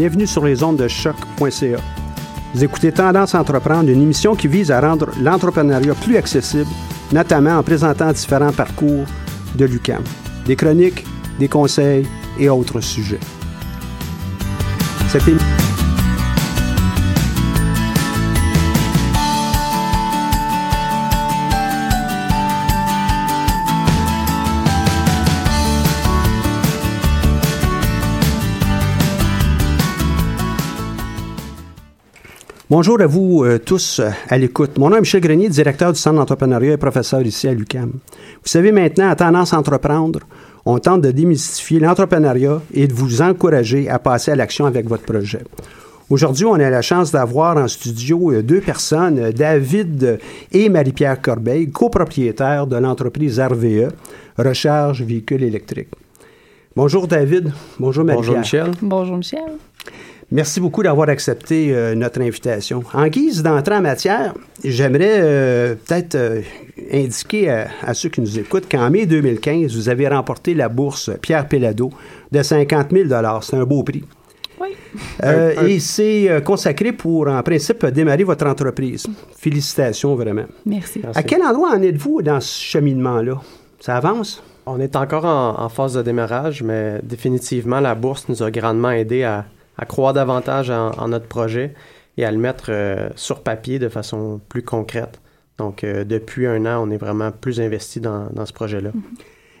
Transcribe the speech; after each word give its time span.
Bienvenue 0.00 0.26
sur 0.26 0.46
les 0.46 0.62
ondes 0.62 0.78
de 0.78 0.88
choc.ca. 0.88 1.76
Vous 2.54 2.64
écoutez 2.64 2.90
Tendance 2.90 3.34
entreprendre, 3.34 3.90
une 3.90 4.00
émission 4.00 4.34
qui 4.34 4.48
vise 4.48 4.70
à 4.70 4.80
rendre 4.80 5.10
l'entrepreneuriat 5.20 5.94
plus 5.94 6.16
accessible, 6.16 6.70
notamment 7.12 7.58
en 7.58 7.62
présentant 7.62 8.10
différents 8.10 8.50
parcours 8.50 9.04
de 9.56 9.64
l'UCAM. 9.66 10.02
Des 10.46 10.56
chroniques, 10.56 11.04
des 11.38 11.48
conseils 11.48 12.06
et 12.38 12.48
autres 12.48 12.80
sujets. 12.80 13.20
Cette 15.08 15.28
émission 15.28 15.59
Bonjour 32.70 33.00
à 33.00 33.06
vous 33.08 33.42
euh, 33.42 33.58
tous 33.58 33.98
euh, 33.98 34.10
à 34.28 34.38
l'écoute. 34.38 34.78
Mon 34.78 34.90
nom 34.90 34.98
est 34.98 35.00
Michel 35.00 35.20
Grenier, 35.20 35.48
directeur 35.48 35.92
du 35.92 35.98
Centre 35.98 36.14
d'entrepreneuriat 36.14 36.74
et 36.74 36.76
professeur 36.76 37.20
ici 37.22 37.48
à 37.48 37.52
l'UCAM. 37.52 37.90
Vous 37.90 38.48
savez 38.48 38.70
maintenant, 38.70 39.10
à 39.10 39.16
Tendance 39.16 39.52
à 39.52 39.58
entreprendre, 39.58 40.20
on 40.64 40.78
tente 40.78 41.00
de 41.00 41.10
démystifier 41.10 41.80
l'entrepreneuriat 41.80 42.62
et 42.72 42.86
de 42.86 42.92
vous 42.92 43.22
encourager 43.22 43.88
à 43.88 43.98
passer 43.98 44.30
à 44.30 44.36
l'action 44.36 44.66
avec 44.66 44.86
votre 44.86 45.02
projet. 45.02 45.42
Aujourd'hui, 46.10 46.44
on 46.44 46.54
a 46.54 46.70
la 46.70 46.80
chance 46.80 47.10
d'avoir 47.10 47.56
en 47.56 47.66
studio 47.66 48.30
euh, 48.30 48.40
deux 48.40 48.60
personnes, 48.60 49.32
David 49.32 50.20
et 50.52 50.68
Marie-Pierre 50.68 51.20
Corbeil, 51.20 51.72
copropriétaires 51.72 52.68
de 52.68 52.76
l'entreprise 52.76 53.40
RVE, 53.40 53.90
Recharge 54.38 55.02
Véhicules 55.02 55.42
électriques. 55.42 55.90
Bonjour 56.76 57.08
David, 57.08 57.52
bonjour 57.80 58.04
Marie-Pierre. 58.04 58.28
Bonjour 58.28 58.38
Michel. 58.38 58.70
Bonjour 58.80 59.16
Michel. 59.16 59.58
Merci 60.32 60.60
beaucoup 60.60 60.82
d'avoir 60.82 61.08
accepté 61.08 61.74
euh, 61.74 61.94
notre 61.96 62.20
invitation. 62.20 62.84
En 62.94 63.08
guise 63.08 63.42
d'entrée 63.42 63.74
en 63.74 63.80
matière, 63.80 64.34
j'aimerais 64.62 65.18
euh, 65.20 65.74
peut-être 65.74 66.14
euh, 66.14 66.42
indiquer 66.92 67.50
à, 67.50 67.68
à 67.82 67.94
ceux 67.94 68.10
qui 68.10 68.20
nous 68.20 68.38
écoutent 68.38 68.70
qu'en 68.70 68.90
mai 68.90 69.06
2015, 69.06 69.74
vous 69.74 69.88
avez 69.88 70.06
remporté 70.06 70.54
la 70.54 70.68
bourse 70.68 71.10
Pierre 71.20 71.48
Pellado 71.48 71.90
de 72.30 72.42
50 72.42 72.92
000 72.92 73.08
C'est 73.42 73.56
un 73.56 73.64
beau 73.64 73.82
prix. 73.82 74.04
Oui. 74.60 74.68
Euh, 75.24 75.66
et 75.66 75.80
c'est 75.80 76.30
euh, 76.30 76.40
consacré 76.40 76.92
pour, 76.92 77.26
en 77.26 77.42
principe, 77.42 77.84
démarrer 77.86 78.24
votre 78.24 78.46
entreprise. 78.46 79.06
Félicitations, 79.36 80.14
vraiment. 80.14 80.44
Merci. 80.66 81.00
À 81.14 81.22
quel 81.22 81.42
endroit 81.42 81.70
en 81.74 81.82
êtes-vous 81.82 82.22
dans 82.22 82.40
ce 82.40 82.62
cheminement-là? 82.62 83.40
Ça 83.80 83.96
avance? 83.96 84.42
On 84.66 84.78
est 84.78 84.94
encore 84.94 85.24
en, 85.24 85.60
en 85.60 85.68
phase 85.68 85.94
de 85.94 86.02
démarrage, 86.02 86.62
mais 86.62 87.00
définitivement, 87.02 87.80
la 87.80 87.94
bourse 87.94 88.28
nous 88.28 88.42
a 88.42 88.50
grandement 88.50 88.90
aidé 88.90 89.24
à, 89.24 89.46
à 89.78 89.86
croire 89.86 90.12
davantage 90.12 90.70
en, 90.70 90.90
en 90.92 91.08
notre 91.08 91.26
projet 91.26 91.74
et 92.16 92.24
à 92.24 92.30
le 92.30 92.38
mettre 92.38 92.66
euh, 92.68 93.08
sur 93.16 93.42
papier 93.42 93.78
de 93.78 93.88
façon 93.88 94.40
plus 94.48 94.62
concrète. 94.62 95.20
Donc, 95.58 95.84
euh, 95.84 96.04
depuis 96.04 96.46
un 96.46 96.64
an, 96.66 96.86
on 96.86 96.90
est 96.90 96.96
vraiment 96.96 97.30
plus 97.32 97.60
investi 97.60 98.00
dans, 98.00 98.28
dans 98.32 98.46
ce 98.46 98.52
projet-là. 98.52 98.90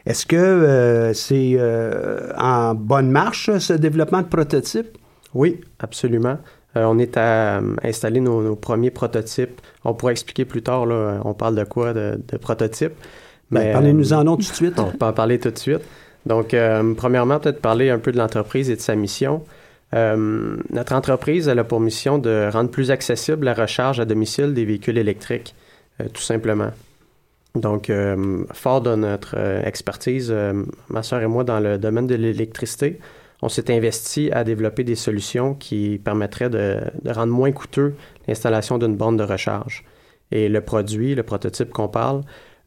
Est-ce 0.06 0.26
que 0.26 0.36
euh, 0.36 1.12
c'est 1.12 1.54
euh, 1.56 2.32
en 2.38 2.74
bonne 2.74 3.10
marche, 3.10 3.50
ce 3.58 3.72
développement 3.74 4.22
de 4.22 4.26
prototype? 4.26 4.96
Oui, 5.34 5.60
absolument. 5.78 6.38
Euh, 6.76 6.84
on 6.84 6.98
est 6.98 7.16
à 7.16 7.58
euh, 7.58 7.76
installer 7.82 8.20
nos, 8.20 8.42
nos 8.42 8.56
premiers 8.56 8.90
prototypes. 8.90 9.60
On 9.84 9.94
pourra 9.94 10.12
expliquer 10.12 10.44
plus 10.44 10.62
tard, 10.62 10.86
là, 10.86 11.20
on 11.24 11.34
parle 11.34 11.56
de 11.56 11.64
quoi, 11.64 11.92
de, 11.92 12.20
de 12.26 12.36
prototypes. 12.36 12.94
Ben, 13.50 13.60
Mais, 13.64 13.72
Parlez-nous 13.72 14.12
en 14.12 14.24
nom 14.24 14.36
tout 14.36 14.42
de 14.42 14.54
suite. 14.54 14.74
On 14.78 14.92
peut 14.92 15.06
en 15.06 15.12
parler 15.12 15.38
tout 15.40 15.50
de 15.50 15.58
suite. 15.58 15.80
Donc, 16.26 16.54
euh, 16.54 16.94
premièrement, 16.94 17.40
peut-être 17.40 17.60
parler 17.60 17.90
un 17.90 17.98
peu 17.98 18.12
de 18.12 18.18
l'entreprise 18.18 18.70
et 18.70 18.76
de 18.76 18.80
sa 18.80 18.94
mission. 18.94 19.42
Euh, 19.94 20.56
notre 20.70 20.94
entreprise, 20.94 21.48
elle 21.48 21.58
a 21.58 21.64
pour 21.64 21.80
mission 21.80 22.18
de 22.18 22.48
rendre 22.52 22.70
plus 22.70 22.90
accessible 22.90 23.44
la 23.44 23.54
recharge 23.54 23.98
à 23.98 24.04
domicile 24.04 24.54
des 24.54 24.64
véhicules 24.64 24.98
électriques, 24.98 25.54
euh, 26.00 26.06
tout 26.12 26.22
simplement. 26.22 26.70
Donc, 27.56 27.90
euh, 27.90 28.44
fort 28.52 28.80
de 28.80 28.94
notre 28.94 29.36
expertise, 29.64 30.32
ma 30.88 31.02
soeur 31.02 31.20
et 31.22 31.26
moi, 31.26 31.42
dans 31.42 31.58
le 31.58 31.78
domaine 31.78 32.06
de 32.06 32.14
l'électricité, 32.14 33.00
on 33.42 33.48
s'est 33.48 33.74
investi 33.74 34.30
à 34.30 34.44
développer 34.44 34.84
des 34.84 34.94
solutions 34.94 35.54
qui 35.54 36.00
permettraient 36.04 36.50
de, 36.50 36.78
rendre 37.06 37.32
moins 37.32 37.50
coûteux 37.50 37.94
l'installation 38.28 38.78
d'une 38.78 38.96
borne 38.96 39.16
de 39.16 39.24
recharge. 39.24 39.84
Et 40.30 40.48
le 40.48 40.60
produit, 40.60 41.16
le 41.16 41.24
prototype 41.24 41.70
qu'on 41.70 41.88
parle, 41.88 42.22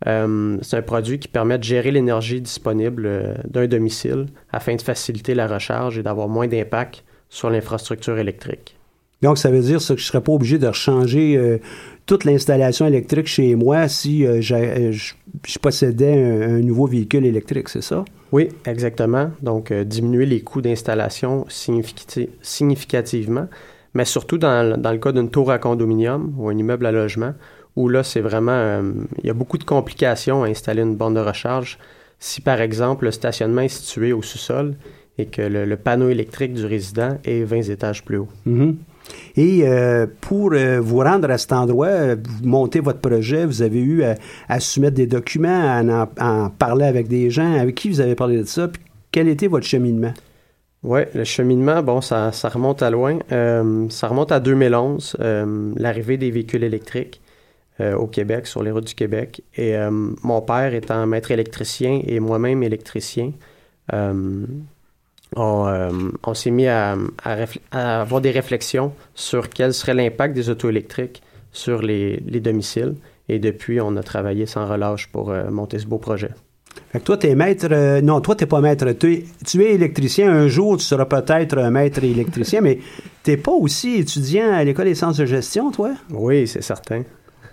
c'est 0.05 0.78
un 0.78 0.81
produit 0.81 1.17
qui 1.17 1.29
permet 1.29 1.57
de 1.57 1.63
gérer 1.63 1.91
l'énergie 1.91 2.41
disponible 2.41 3.40
d'un 3.45 3.67
domicile 3.67 4.25
afin 4.51 4.75
de 4.75 4.81
faciliter 4.81 5.34
la 5.34 5.47
recharge 5.47 5.97
et 5.97 6.03
d'avoir 6.03 6.28
moins 6.28 6.47
d'impact 6.47 7.05
sur 7.34 7.50
l'infrastructure 7.50 8.20
électrique. 8.20 8.76
Donc, 9.24 9.40
ça 9.40 9.50
veut 9.50 9.62
dire 9.62 9.80
que 9.80 9.86
je 9.86 9.94
ne 9.94 9.98
serais 9.98 10.22
pas 10.22 10.34
obligé 10.34 10.60
de 10.60 10.72
changer 10.72 11.36
euh, 11.36 11.58
toute 12.06 12.26
l'installation 12.26 12.86
électrique 12.86 13.26
chez 13.26 13.56
moi 13.56 13.88
si 13.88 14.24
euh, 14.24 14.40
euh, 14.52 14.92
je, 14.92 15.60
possédais 15.60 16.14
un, 16.14 16.58
un 16.58 16.59
nouveau 16.62 16.85
véhicule 16.85 17.26
électrique, 17.26 17.70
c'est 17.70 17.82
ça? 17.82 18.06
Oui, 18.32 18.50
exactement. 18.66 19.32
Donc, 19.41 19.72
euh, 19.72 19.84
diminuer 19.84 20.28
les 20.28 20.41
coûts 20.41 20.62
d'installation 20.62 21.46
significati- 21.50 22.30
significativement, 22.44 23.47
mais 23.96 24.06
surtout 24.06 24.38
dans, 24.38 24.70
le- 24.70 24.78
dans 24.78 24.91
le 24.91 25.00
cas 25.00 25.12
d'une 25.12 25.32
tour 25.32 25.50
à 25.50 25.58
condominium 25.58 26.36
ou 26.38 26.50
un 26.50 26.58
immeuble 26.58 26.86
à 26.86 26.91
logement, 26.91 27.34
où 27.76 27.90
là, 27.90 28.03
c'est 28.03 28.22
vraiment... 28.22 28.84
il 29.24 29.26
y 29.26 29.32
a 29.32 29.34
beaucoup 29.34 29.58
de 29.58 29.64
complications 29.64 30.44
à 30.44 30.47
installer 30.47 30.84
une 30.84 30.96
borne 30.96 31.16
de 31.16 31.20
recharge. 31.22 31.79
Si, 32.20 32.41
par 32.41 32.62
exemple, 32.62 33.06
le 33.06 33.12
stationnement 33.12 33.62
est 33.62 33.70
situé 33.70 34.14
au 34.14 34.22
sous-sol 34.22 34.76
et 35.18 35.26
que 35.26 35.42
le, 35.42 35.66
le 35.66 35.78
panneau 35.78 36.10
électrique 36.10 36.54
du 36.54 36.66
résident 36.66 37.18
est 37.24 37.44
20 37.44 37.70
étages 37.70 38.04
plus 38.04 38.18
haut. 38.18 38.30
Mhm. 38.46 38.78
Et 39.36 39.62
euh, 39.64 40.06
pour 40.22 40.52
euh, 40.54 40.80
vous 40.80 41.00
rendre 41.00 41.30
à 41.30 41.38
cet 41.38 41.54
endroit, 41.54 41.88
euh, 41.88 42.16
vous 42.24 42.48
montez 42.48 42.80
votre 42.80 43.00
projet, 43.00 43.46
vous 43.46 43.62
avez 43.62 43.82
eu 43.82 44.04
à, 44.04 44.16
à 44.48 44.60
soumettre 44.60 44.96
des 44.96 45.08
documents, 45.08 45.50
à 45.50 45.84
en, 45.84 46.10
à 46.18 46.32
en 46.46 46.50
parler 46.50 46.86
avec 46.86 47.08
des 47.08 47.30
gens. 47.30 47.54
Avec 47.54 47.76
qui 47.76 47.90
vous 47.90 48.00
avez 48.00 48.16
parlé 48.16 48.38
de 48.38 48.44
ça? 48.44 48.68
Puis 48.68 48.82
quel 49.12 49.28
était 49.28 49.48
votre 49.48 49.66
cheminement? 49.66 50.14
Oui, 50.84 51.02
le 51.14 51.24
cheminement, 51.24 51.82
bon, 51.82 52.02
ça, 52.02 52.32
ça 52.32 52.50
remonte 52.50 52.84
à 52.84 52.90
loin. 52.90 53.18
Euh, 53.32 53.88
ça 53.90 54.08
remonte 54.08 54.32
à 54.34 54.40
2011, 54.40 55.18
euh, 55.20 55.72
l'arrivée 55.78 56.18
des 56.18 56.32
véhicules 56.32 56.64
électriques. 56.64 57.20
au 57.80 58.06
Québec, 58.06 58.46
sur 58.46 58.62
les 58.62 58.70
routes 58.70 58.86
du 58.86 58.94
Québec. 58.94 59.42
Et 59.58 59.74
mon 59.90 60.42
père 60.42 60.76
étant 60.76 61.08
maître 61.08 61.32
électricien 61.32 62.02
et 62.06 62.20
moi-même 62.20 62.62
électricien, 62.62 63.32
on, 65.35 66.12
on 66.24 66.34
s'est 66.34 66.52
mis 66.52 66.68
à, 66.68 66.96
à, 67.72 68.02
avoir 68.02 68.22
des 68.22 68.32
réflexions 68.32 68.94
sur 69.16 69.50
quel 69.50 69.74
serait 69.74 69.94
l'impact 69.94 70.34
des 70.34 70.50
autos 70.50 70.70
électriques 70.70 71.22
sur 71.52 71.82
les, 71.82 72.18
les, 72.28 72.40
domiciles. 72.40 72.96
Et 73.30 73.40
depuis, 73.40 73.80
on 73.82 73.96
a 73.96 74.03
travaillé 74.03 74.46
sans 74.46 74.68
relâche 74.68 75.08
pour 75.08 75.34
monter 75.52 75.80
ce 75.80 75.85
beau 75.85 75.97
projet. 75.97 76.32
Fait 76.91 77.00
que 77.00 77.06
toi, 77.06 77.18
t'es 77.18 77.35
maître. 77.35 77.68
Euh, 77.72 78.02
non, 78.02 78.22
toi, 78.22 78.35
t'es 78.35 78.46
pas 78.46 78.62
maître. 78.62 78.91
Tu 78.91 79.26
es, 79.62 79.74
électricien. 79.74 80.32
Un 80.32 80.47
jour, 80.47 80.78
tu 80.78 80.84
seras 80.84 81.06
peut-être 81.06 81.58
un 81.58 81.72
maître 81.72 82.03
électricien, 82.03 82.62
mais 82.62 82.79
t'es 83.24 83.38
pas 83.38 83.52
aussi 83.52 83.96
étudiant 83.96 84.53
à 84.53 84.64
l'École 84.64 84.86
des 84.86 84.96
sciences 84.96 85.18
de 85.18 85.26
gestion, 85.26 85.72
toi? 85.72 85.94
Oui, 86.12 86.47
c'est 86.47 86.62
certain. 86.62 87.03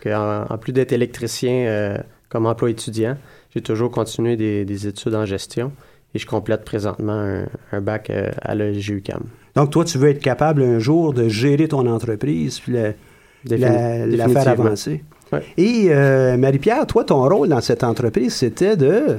En, 0.07 0.59
plus 0.59 0.73
d'être 0.73 0.93
électricien 0.93 1.53
euh, 1.67 1.99
comme 2.29 2.47
emploi 2.47 2.71
étudiant, 2.71 3.17
j'ai 3.55 3.61
toujours 3.61 3.91
continué 3.91 4.37
des, 4.37 4.87
études 4.87 5.15
en 5.15 5.27
gestion 5.27 5.73
et 6.15 6.19
je 6.19 6.27
complète 6.27 6.65
présentement 6.65 7.45
un, 7.73 7.81
bac 7.81 8.11
euh, 8.11 8.31
à 8.43 8.55
l'EGUCAM. 8.55 9.23
Donc, 9.55 9.71
toi, 9.71 9.85
tu 9.85 9.99
veux 9.99 10.11
être 10.11 10.23
capable 10.23 10.63
un 10.63 10.79
jour 10.79 11.13
de 11.13 11.29
gérer 11.29 11.69
ton 11.69 11.87
entreprise 11.87 12.61
puis 12.61 12.75
la 13.45 14.29
faire 14.29 14.49
avancer. 14.49 15.03
Et 15.57 15.89
euh, 15.91 16.37
Marie-Pierre, 16.37 16.87
toi, 16.87 17.05
ton 17.05 17.29
rôle 17.29 17.49
dans 17.49 17.61
cette 17.61 17.85
entreprise, 17.85 18.35
c'était 18.35 18.77
de... 18.77 19.19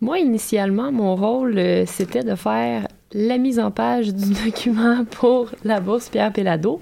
Moi, 0.00 0.18
initialement, 0.18 0.90
mon 0.90 1.14
rôle, 1.14 1.58
euh, 1.58 1.84
c'était 1.86 2.24
de 2.24 2.34
faire 2.34 2.88
la 3.12 3.38
mise 3.38 3.60
en 3.60 3.70
page 3.70 4.12
du 4.12 4.34
document 4.44 5.04
pour 5.04 5.50
la 5.64 5.80
bourse 5.80 6.08
Pierre 6.08 6.32
Pellado. 6.32 6.80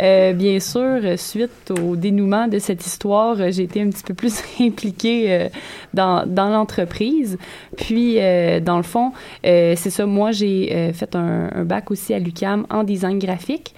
Euh, 0.00 0.32
bien 0.32 0.60
sûr, 0.60 1.18
suite 1.18 1.70
au 1.70 1.96
dénouement 1.96 2.48
de 2.48 2.58
cette 2.58 2.84
histoire, 2.86 3.36
j'ai 3.50 3.62
été 3.62 3.80
un 3.80 3.90
petit 3.90 4.02
peu 4.02 4.14
plus 4.14 4.42
impliquée 4.60 5.48
dans, 5.92 6.26
dans 6.26 6.48
l'entreprise. 6.48 7.38
Puis, 7.76 8.16
dans 8.16 8.76
le 8.76 8.82
fond, 8.82 9.12
c'est 9.42 9.76
ça, 9.76 10.06
moi, 10.06 10.32
j'ai 10.32 10.92
fait 10.92 11.14
un, 11.14 11.50
un, 11.54 11.64
bac 11.64 11.90
aussi 11.90 12.12
à 12.14 12.18
l'UCAM 12.18 12.66
en 12.70 12.84
design 12.84 13.18
graphique. 13.18 13.74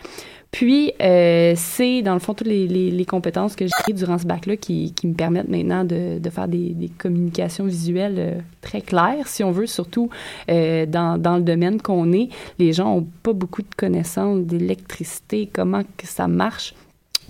Puis, 0.56 0.94
euh, 1.02 1.52
c'est 1.54 2.00
dans 2.00 2.14
le 2.14 2.18
fond 2.18 2.32
toutes 2.32 2.46
les, 2.46 3.04
compétences 3.06 3.54
que 3.54 3.66
j'ai 3.66 3.72
prises 3.78 3.96
durant 3.96 4.16
ce 4.16 4.24
bac-là 4.24 4.56
qui, 4.56 4.94
me 5.04 5.12
permettent 5.12 5.50
maintenant 5.50 5.84
de, 5.84 6.18
faire 6.30 6.48
des, 6.48 6.70
des, 6.70 6.88
communications 6.88 7.66
visuelles 7.66 8.16
euh, 8.16 8.40
très 8.62 8.80
claires, 8.80 9.28
si 9.28 9.44
on 9.44 9.50
veut, 9.50 9.66
surtout 9.66 10.08
euh, 10.48 10.86
dans, 10.86 11.20
dans, 11.20 11.36
le 11.36 11.42
domaine 11.42 11.78
qu'on 11.82 12.10
est. 12.14 12.30
Les 12.58 12.72
gens 12.72 12.94
n'ont 12.94 13.06
pas 13.22 13.34
beaucoup 13.34 13.60
de 13.60 13.74
connaissances 13.76 14.46
d'électricité, 14.46 15.46
comment 15.52 15.82
que 15.98 16.06
ça 16.06 16.26
marche. 16.26 16.72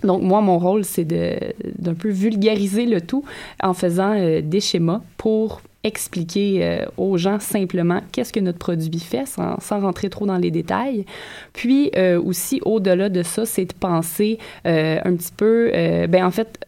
Donc, 0.03 0.21
moi, 0.21 0.39
mon 0.39 0.57
rôle, 0.57 0.85
c'est 0.85 1.03
d'un 1.03 1.95
peu 1.95 2.09
vulgariser 2.09 2.85
le 2.85 3.01
tout 3.01 3.25
en 3.61 3.73
faisant 3.73 4.15
des 4.41 4.61
schémas 4.61 5.01
pour 5.17 5.61
expliquer 5.83 6.59
euh, 6.61 6.85
aux 6.97 7.17
gens 7.17 7.39
simplement 7.39 8.01
qu'est-ce 8.11 8.33
que 8.33 8.39
notre 8.39 8.57
produit 8.57 8.99
fait 8.99 9.25
sans, 9.25 9.57
rentrer 9.79 10.09
trop 10.09 10.25
dans 10.25 10.37
les 10.37 10.51
détails. 10.51 11.05
Puis 11.53 11.91
euh, 11.95 12.21
aussi, 12.21 12.59
au-delà 12.65 13.09
de 13.09 13.23
ça, 13.23 13.45
c'est 13.45 13.65
de 13.65 13.73
penser 13.73 14.39
euh, 14.65 14.99
un 15.03 15.15
petit 15.15 15.31
peu, 15.35 15.71
ben 16.09 16.25
en 16.25 16.31
fait, 16.31 16.65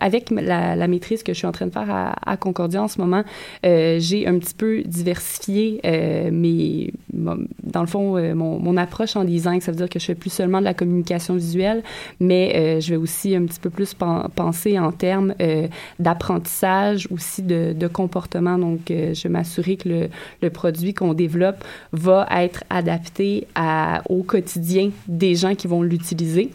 avec 0.00 0.30
la, 0.30 0.86
maîtrise 0.86 1.22
que 1.22 1.32
je 1.32 1.38
suis 1.38 1.46
en 1.46 1.52
train 1.52 1.66
de 1.66 1.72
faire 1.72 2.14
à, 2.24 2.36
Concordia 2.36 2.82
en 2.82 2.88
ce 2.88 3.00
moment, 3.00 3.24
j'ai 3.62 4.26
un 4.26 4.38
petit 4.38 4.54
peu 4.54 4.82
diversifié 4.82 5.80
mes, 6.30 6.92
dans 7.12 7.80
le 7.80 7.86
fond, 7.86 8.34
mon, 8.34 8.76
approche 8.76 9.16
en 9.16 9.24
design. 9.24 9.60
Ça 9.60 9.72
veut 9.72 9.76
dire 9.76 9.88
que 9.88 9.98
je 9.98 10.04
fais 10.04 10.14
plus 10.14 10.32
seulement 10.32 10.60
de 10.60 10.64
la 10.64 10.74
communication 10.74 11.34
visuelle, 11.34 11.82
mais 12.20 12.80
je 12.80 12.90
vais 12.90 12.96
aussi 12.96 13.34
un 13.34 13.44
petit 13.44 13.60
peu 13.60 13.70
plus 13.70 13.94
penser 13.94 14.78
en 14.78 14.92
termes 14.92 15.34
d'apprentissage, 15.98 17.08
aussi 17.10 17.42
de 17.42 17.86
comportement 17.88 18.43
donc, 18.58 18.90
euh, 18.90 19.14
je 19.14 19.28
m'assurer 19.28 19.76
que 19.76 20.08
le, 20.42 20.50
produit 20.50 20.94
qu'on 20.94 21.14
développe 21.14 21.64
va 21.92 22.28
être 22.30 22.62
adapté 22.70 23.46
au 24.08 24.22
quotidien 24.22 24.90
des 25.08 25.34
gens 25.34 25.54
qui 25.54 25.66
vont 25.66 25.82
l'utiliser 25.82 26.50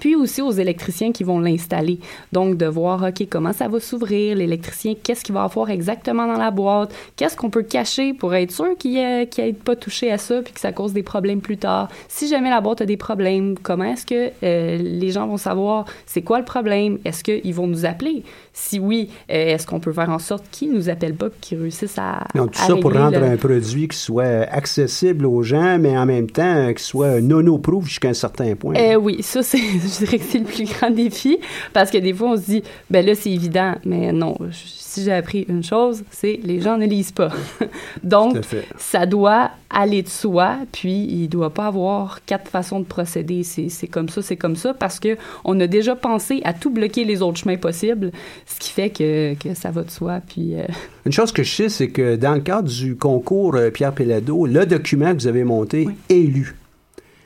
puis 0.00 0.16
aussi 0.16 0.42
aux 0.42 0.50
électriciens 0.50 1.12
qui 1.12 1.24
vont 1.24 1.38
l'installer. 1.38 1.98
Donc, 2.32 2.56
de 2.56 2.66
voir, 2.66 3.02
OK, 3.02 3.26
comment 3.30 3.52
ça 3.52 3.68
va 3.68 3.80
s'ouvrir, 3.80 4.36
l'électricien, 4.36 4.94
qu'est-ce 5.00 5.24
qu'il 5.24 5.34
va 5.34 5.44
avoir 5.44 5.70
exactement 5.70 6.26
dans 6.26 6.38
la 6.38 6.50
boîte, 6.50 6.94
qu'est-ce 7.16 7.36
qu'on 7.36 7.50
peut 7.50 7.62
cacher 7.62 8.12
pour 8.12 8.34
être 8.34 8.50
sûr 8.50 8.76
qu'il 8.78 8.94
n'ait 8.94 9.52
pas 9.52 9.76
touché 9.76 10.10
à 10.10 10.18
ça, 10.18 10.42
puis 10.42 10.52
que 10.52 10.60
ça 10.60 10.72
cause 10.72 10.92
des 10.92 11.02
problèmes 11.02 11.40
plus 11.40 11.58
tard? 11.58 11.88
Si 12.08 12.28
jamais 12.28 12.50
la 12.50 12.60
boîte 12.60 12.80
a 12.80 12.86
des 12.86 12.96
problèmes, 12.96 13.56
comment 13.62 13.84
est-ce 13.84 14.06
que 14.06 14.30
euh, 14.42 14.78
les 14.78 15.10
gens 15.10 15.26
vont 15.26 15.36
savoir 15.36 15.86
c'est 16.06 16.22
quoi 16.22 16.38
le 16.38 16.44
problème? 16.44 16.98
Est-ce 17.04 17.22
qu'ils 17.24 17.54
vont 17.54 17.66
nous 17.66 17.84
appeler? 17.84 18.24
Si 18.56 18.78
oui, 18.78 19.10
euh, 19.32 19.54
est-ce 19.54 19.66
qu'on 19.66 19.80
peut 19.80 19.92
faire 19.92 20.10
en 20.10 20.20
sorte 20.20 20.44
qu'ils 20.52 20.72
nous 20.72 20.88
appellent 20.88 21.16
pas, 21.16 21.26
qu'ils 21.40 21.58
réussissent 21.58 21.98
à. 21.98 22.24
Donc, 22.36 22.52
tout 22.52 22.60
ça 22.60 22.76
pour 22.76 22.92
rendre 22.92 23.20
un 23.20 23.36
produit 23.36 23.88
qui 23.88 23.96
soit 23.96 24.48
accessible 24.48 25.26
aux 25.26 25.42
gens, 25.42 25.76
mais 25.80 25.98
en 25.98 26.06
même 26.06 26.30
temps, 26.30 26.72
qui 26.72 26.84
soit 26.84 27.20
nono-proof 27.20 27.86
jusqu'à 27.86 28.10
un 28.10 28.14
certain 28.14 28.54
point. 28.54 28.76
Euh, 28.76 28.94
oui, 28.94 29.24
ça, 29.24 29.42
c'est 29.42 29.58
je 29.58 30.04
dirais 30.04 30.18
que 30.18 30.24
c'est 30.24 30.38
le 30.38 30.44
plus 30.44 30.72
grand 30.72 30.90
défi 30.90 31.38
parce 31.72 31.90
que 31.90 31.98
des 31.98 32.14
fois, 32.14 32.30
on 32.30 32.36
se 32.36 32.42
dit, 32.42 32.62
ben 32.90 33.04
là, 33.04 33.16
c'est 33.16 33.32
évident, 33.32 33.74
mais 33.84 34.12
non. 34.12 34.36
Si 34.52 35.02
j'ai 35.02 35.12
appris 35.12 35.44
une 35.48 35.64
chose, 35.64 36.04
c'est 36.12 36.38
les 36.44 36.60
gens 36.60 36.78
ne 36.78 36.86
lisent 36.86 37.10
pas. 37.10 37.30
Donc, 38.04 38.36
ça 38.76 39.06
doit 39.06 39.50
aller 39.68 40.02
de 40.02 40.08
soi, 40.08 40.58
puis 40.70 40.92
il 40.92 41.28
doit 41.28 41.50
pas 41.50 41.66
avoir 41.66 42.24
quatre 42.24 42.48
façons 42.48 42.78
de 42.78 42.84
procéder. 42.84 43.42
C'est 43.42 43.88
comme 43.88 44.08
ça, 44.08 44.22
c'est 44.22 44.36
comme 44.36 44.54
ça, 44.54 44.72
parce 44.72 45.00
que 45.00 45.16
on 45.44 45.58
a 45.58 45.66
déjà 45.66 45.96
pensé 45.96 46.40
à 46.44 46.52
tout 46.52 46.70
bloquer 46.70 47.04
les 47.04 47.22
autres 47.22 47.38
chemins 47.38 47.56
possibles, 47.56 48.12
ce 48.46 48.58
qui 48.58 48.70
fait 48.70 48.90
que, 48.90 49.34
que 49.34 49.54
ça 49.54 49.70
va 49.70 49.82
de 49.82 49.90
soi. 49.90 50.20
Puis, 50.26 50.54
euh, 50.54 50.66
Une 51.06 51.12
chose 51.12 51.32
que 51.32 51.42
je 51.42 51.54
sais, 51.54 51.68
c'est 51.68 51.88
que 51.88 52.16
dans 52.16 52.34
le 52.34 52.40
cadre 52.40 52.68
du 52.68 52.96
concours 52.96 53.54
euh, 53.54 53.70
Pierre 53.70 53.92
Pellado, 53.92 54.46
le 54.46 54.66
document 54.66 55.12
que 55.14 55.20
vous 55.20 55.26
avez 55.26 55.44
monté 55.44 55.88
est 56.08 56.14
lu. 56.14 56.56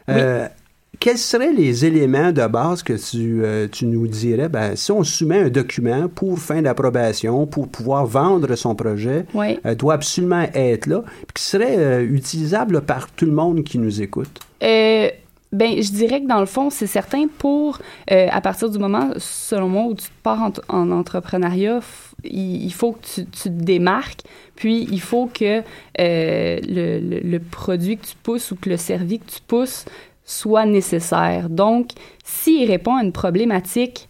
Euh, 0.09 0.49
quels 1.01 1.19
seraient 1.19 1.53
les 1.53 1.85
éléments 1.85 2.33
de 2.33 2.47
base 2.47 2.83
que 2.83 2.95
tu, 2.95 3.45
euh, 3.45 3.69
tu 3.71 3.87
nous 3.87 4.07
dirais, 4.09 4.49
ben, 4.49 4.75
si 4.75 4.91
on 4.91 5.05
soumet 5.05 5.39
un 5.39 5.49
document 5.49 6.09
pour 6.09 6.39
fin 6.39 6.63
d'approbation, 6.63 7.47
pour 7.47 7.69
pouvoir 7.69 8.07
vendre 8.07 8.57
son 8.57 8.75
projet, 8.75 9.25
euh, 9.37 9.75
doit 9.75 9.95
absolument 9.95 10.47
être 10.55 10.87
là, 10.87 11.03
puis 11.19 11.35
qui 11.35 11.43
serait 11.43 11.79
euh, 11.79 12.03
utilisable 12.03 12.81
par 12.81 13.11
tout 13.11 13.27
le 13.27 13.33
monde 13.33 13.63
qui 13.63 13.79
nous 13.79 14.03
écoute? 14.03 14.41
Ben, 15.51 15.83
je 15.83 15.93
dirais 15.93 16.21
que 16.21 16.27
dans 16.27 16.41
le 16.41 16.47
fond, 16.47 16.69
c'est 16.69 16.87
certain 16.87 17.27
pour, 17.39 17.79
à 18.09 18.41
partir 18.43 18.69
du 18.69 18.79
moment, 18.79 19.13
selon 19.17 19.69
moi, 19.69 19.85
où 19.85 19.95
tu 19.95 20.09
pars 20.23 20.53
en, 20.69 20.91
entrepreneuriat, 20.91 21.81
il, 22.23 22.73
faut 22.73 22.93
que 22.93 23.07
tu, 23.15 23.25
tu, 23.25 23.43
te 23.45 23.49
démarques, 23.49 24.21
puis 24.57 24.87
il 24.91 25.01
faut 25.01 25.27
que 25.27 25.63
le, 25.99 26.61
le, 27.01 27.21
le, 27.21 27.39
produit 27.39 27.97
que 27.97 28.07
tu 28.07 28.15
pousses 28.23 28.51
ou 28.51 28.57
que 28.57 28.69
le 28.69 28.77
service 28.77 29.21
que 29.21 29.31
tu 29.31 29.41
pousses 29.47 29.87
soit 30.29 30.67
nécessaire. 30.67 31.49
Donc, 31.49 31.93
s'il 32.23 32.71
répond 32.71 32.97
à 32.97 33.03
une 33.03 33.13
problématique, 33.13 34.09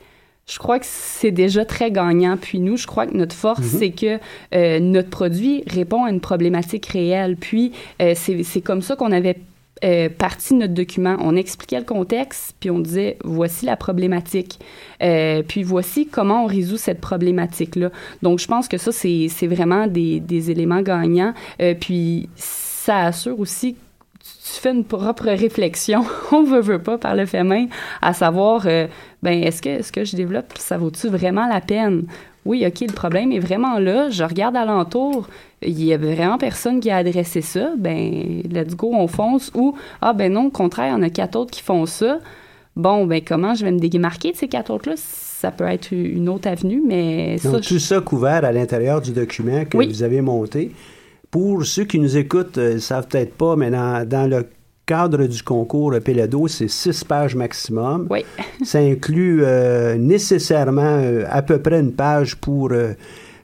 je 0.48 0.58
crois 0.58 0.78
que 0.78 0.86
c'est 0.88 1.30
déjà 1.30 1.64
très 1.64 1.90
gagnant. 1.90 2.36
Puis 2.36 2.58
nous, 2.58 2.76
je 2.76 2.86
crois 2.86 3.06
que 3.06 3.16
notre 3.16 3.34
force, 3.34 3.60
mhm. 3.60 3.78
c'est 3.78 3.90
que 3.90 4.18
euh, 4.54 4.80
notre 4.80 5.10
produit 5.10 5.62
répond 5.66 6.04
à 6.04 6.10
une 6.10 6.20
problématique 6.20 6.86
réelle. 6.86 7.36
Puis 7.36 7.72
euh, 8.02 8.14
c'est 8.16 8.60
comme 8.62 8.82
ça 8.82 8.96
qu'on 8.96 9.12
avait 9.12 9.36
euh, 9.84 10.08
parti 10.08 10.54
de 10.54 10.60
notre 10.60 10.74
document. 10.74 11.16
On 11.20 11.36
expliquait 11.36 11.78
le 11.78 11.84
contexte, 11.84 12.54
puis 12.60 12.70
on 12.70 12.78
disait 12.78 13.16
voici 13.24 13.66
la 13.66 13.76
problématique, 13.76 14.58
puis 15.00 15.62
voici 15.62 16.06
comment 16.06 16.44
on 16.44 16.46
résout 16.46 16.76
cette 16.76 17.00
problématique-là. 17.00 17.90
Donc, 18.22 18.38
je 18.38 18.46
pense 18.46 18.68
que 18.68 18.78
ça, 18.78 18.92
c'est 18.92 19.46
vraiment 19.46 19.86
des, 19.86 20.50
éléments 20.50 20.82
gagnants. 20.82 21.34
puis 21.80 22.28
ça 22.36 23.06
assure 23.06 23.38
aussi 23.38 23.76
tu 24.54 24.60
fais 24.60 24.70
une 24.70 24.84
propre 24.84 25.26
réflexion, 25.26 26.04
on 26.32 26.42
veut, 26.42 26.60
veut 26.60 26.82
pas, 26.82 26.98
par 26.98 27.14
le 27.14 27.26
fait 27.26 27.44
même, 27.44 27.68
à 28.02 28.12
savoir, 28.12 28.62
euh, 28.66 28.86
ben, 29.22 29.42
est-ce 29.42 29.62
que 29.62 29.82
ce 29.82 29.92
que 29.92 30.04
je 30.04 30.16
développe, 30.16 30.52
ça 30.56 30.78
vaut-tu 30.78 31.08
vraiment 31.08 31.46
la 31.46 31.60
peine? 31.60 32.06
Oui, 32.44 32.64
OK, 32.66 32.80
le 32.80 32.92
problème 32.92 33.32
est 33.32 33.38
vraiment 33.38 33.78
là. 33.78 34.08
Je 34.10 34.24
regarde 34.24 34.56
alentour, 34.56 35.28
il 35.62 35.82
y 35.82 35.92
a 35.92 35.98
vraiment 35.98 36.38
personne 36.38 36.80
qui 36.80 36.90
a 36.90 36.96
adressé 36.96 37.40
ça. 37.40 37.72
Ben, 37.76 38.42
let's 38.50 38.74
go, 38.74 38.92
on 38.94 39.06
fonce. 39.06 39.50
Ou, 39.54 39.74
ah, 40.00 40.12
ben 40.12 40.32
non, 40.32 40.46
au 40.46 40.50
contraire, 40.50 40.88
il 40.88 40.90
y 40.92 40.94
en 40.94 41.02
a 41.02 41.10
quatre 41.10 41.36
autres 41.36 41.50
qui 41.50 41.62
font 41.62 41.86
ça. 41.86 42.18
Bon, 42.76 43.06
ben, 43.06 43.20
comment 43.26 43.54
je 43.54 43.64
vais 43.64 43.72
me 43.72 43.80
démarquer 43.80 44.32
de 44.32 44.36
ces 44.36 44.48
quatre 44.48 44.70
autres-là? 44.72 44.94
Ça 44.96 45.50
peut 45.50 45.66
être 45.66 45.90
une 45.92 46.28
autre 46.28 46.48
avenue, 46.48 46.82
mais 46.84 47.36
Donc, 47.42 47.62
tout 47.62 47.78
ça 47.78 48.00
couvert 48.00 48.44
à 48.44 48.52
l'intérieur 48.52 49.00
du 49.00 49.12
document 49.12 49.64
que 49.64 49.76
vous 49.76 50.02
avez 50.02 50.20
monté. 50.20 50.72
Pour 51.30 51.64
ceux 51.64 51.84
qui 51.84 51.98
nous 51.98 52.16
écoutent, 52.16 52.56
ils 52.56 52.74
ne 52.74 52.78
savent 52.78 53.06
peut-être 53.06 53.34
pas, 53.34 53.56
mais 53.56 53.70
dans, 53.70 54.30
le 54.30 54.46
cadre 54.88 55.26
du 55.26 55.42
concours 55.42 55.92
Pelado, 56.02 56.48
c'est 56.48 56.68
six 56.68 57.04
pages 57.04 57.36
maximum. 57.36 58.06
Oui. 58.10 58.24
Ça 58.64 58.78
inclut 58.78 59.42
euh, 59.44 59.96
nécessairement 59.96 60.98
euh, 61.02 61.24
à 61.28 61.42
peu 61.42 61.58
près 61.58 61.78
une 61.78 61.92
page 61.92 62.36
pour 62.36 62.70
euh, 62.72 62.94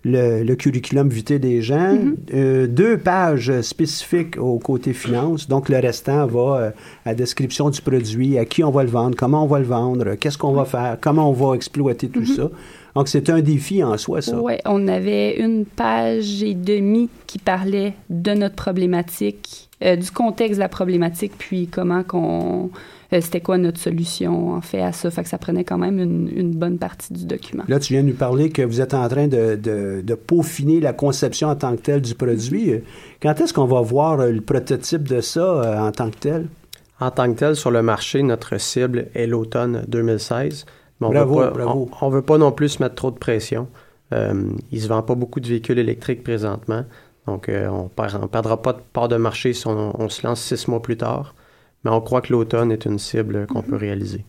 le, 0.05 0.55
curriculum 0.55 1.09
vitae 1.11 1.39
des 1.39 1.61
gens, 1.61 1.95
mm-hmm. 1.95 2.67
deux 2.67 2.97
pages 2.97 3.61
spécifiques 3.61 4.39
au 4.39 4.59
côté 4.59 4.93
finance, 4.93 5.49
donc 5.49 5.69
le 5.69 5.79
restant 5.79 6.27
va 6.27 6.73
à 7.05 7.11
la 7.11 7.15
description 7.15 7.71
du 7.71 7.81
produit, 7.81 8.39
à 8.39 8.45
qui 8.45 8.65
on 8.65 8.71
va 8.71 8.83
le 8.83 8.91
vendre, 8.91 9.17
comment 9.17 9.45
on 9.45 9.47
va 9.47 9.59
le 9.59 9.65
vendre, 9.65 10.15
qu'est-ce 10.15 10.39
qu'on 10.39 10.53
va 10.53 10.65
faire, 10.65 10.99
comment 11.01 11.31
on 11.31 11.33
va 11.33 11.55
exploiter 11.55 12.09
tout 12.09 12.21
mm-hmm. 12.21 12.37
ça. 12.37 12.51
Donc, 12.95 13.09
c'est 13.09 13.29
un 13.31 13.41
défi 13.41 13.83
en 13.83 13.97
soi, 13.99 14.23
ça. 14.23 14.41
Oui, 14.41 14.55
on 14.67 14.87
avait 14.87 15.37
une 15.39 15.65
page 15.65 16.43
et 16.43 16.55
demie 16.55 17.09
qui 17.27 17.39
parlait 17.39 17.95
de 18.09 18.33
notre 18.35 18.55
problématique, 18.55 19.69
euh, 19.83 19.97
du 19.97 20.11
contexte 20.11 20.55
de 20.55 20.61
la 20.61 20.69
problématique, 20.69 21.33
puis 21.37 21.67
comment 21.67 22.05
qu'on... 22.05 22.71
euh, 23.13 23.21
c'était 23.21 23.41
quoi 23.41 23.59
notre 23.59 23.81
solution, 23.81 24.53
en 24.53 24.61
fait, 24.61 24.81
à 24.81 24.93
ça. 24.93 25.11
Fait 25.11 25.25
que 25.25 25.29
ça 25.29 25.39
prenait 25.39 25.65
quand 25.65 25.79
même 25.79 25.99
une, 25.99 26.31
une 26.37 26.53
bonne 26.55 26.79
partie 26.79 27.13
du 27.13 27.25
document. 27.27 27.65
Là, 27.67 27.81
tu 27.81 27.95
viens 27.95 28.03
de 28.03 28.09
nous 28.09 28.15
parler 28.15 28.51
que 28.51 28.63
vous 28.63 28.81
êtes 28.81 28.95
en 28.95 29.09
train 29.09 29.27
de, 29.27 29.57
de- 29.57 30.01
de 30.05 30.15
peaufiner 30.15 30.79
la 30.81 30.93
conception 30.93 31.49
en 31.49 31.57
tant 31.57 31.75
que 31.75 31.83
telle 31.83 32.01
du 32.01 32.15
produit. 32.15 32.75
Quand 33.21 33.41
est-ce 33.41 33.53
qu'on 33.53 33.67
va 33.67 33.81
voir 33.81 34.21
euh, 34.21 34.31
le 34.31 34.41
prototype 34.41 35.09
de 35.09 35.21
ça 35.21 35.41
euh, 35.41 35.79
en 35.81 35.91
tant 35.91 36.11
que 36.11 36.19
tel? 36.19 36.47
En 37.01 37.11
tant 37.11 37.33
que 37.33 37.39
tel, 37.41 37.57
sur 37.57 37.73
le 37.73 37.83
marché, 37.83 38.23
notre 38.23 38.57
cible 38.61 39.09
est 39.17 39.27
l'automne 39.27 39.85
2016. 39.89 40.65
Mais 41.01 41.07
on 41.09 41.11
Bravo, 41.11 41.39
veut 41.41 41.51
pas, 41.51 41.51
bravo. 41.51 41.89
On, 42.01 42.07
on 42.07 42.09
veut 42.11 42.23
pas 42.23 42.39
non 42.39 42.53
plus 42.53 42.69
se 42.71 42.83
mettre 42.83 42.95
trop 42.95 43.11
de 43.11 43.19
pression. 43.19 43.69
Euh, 44.13 44.51
il 44.71 44.81
se 44.81 44.89
vend 44.89 45.03
pas 45.03 45.15
beaucoup 45.15 45.41
de 45.41 45.49
véhicules 45.49 45.79
électriques 45.79 46.23
présentement. 46.23 46.85
Donc, 47.27 47.49
euh, 47.49 47.69
on 47.69 47.85
ne 47.85 48.27
perdra 48.27 48.61
pas 48.63 48.73
de 48.75 48.81
part 48.93 49.09
de 49.09 49.17
marché 49.17 49.53
si 49.55 49.67
on, 49.67 50.01
on 50.01 50.09
se 50.09 50.27
lance 50.27 50.41
six 50.43 50.69
mois 50.69 50.83
plus 50.83 50.97
tard. 50.97 51.35
Mais 51.85 51.91
on 51.91 52.01
croit 52.01 52.21
que 52.21 52.33
l'automne 52.33 52.71
est 52.73 52.85
une 52.85 52.99
cible 52.99 53.47
qu'on 53.47 53.63
peut 53.63 53.77
réaliser. 53.77 54.25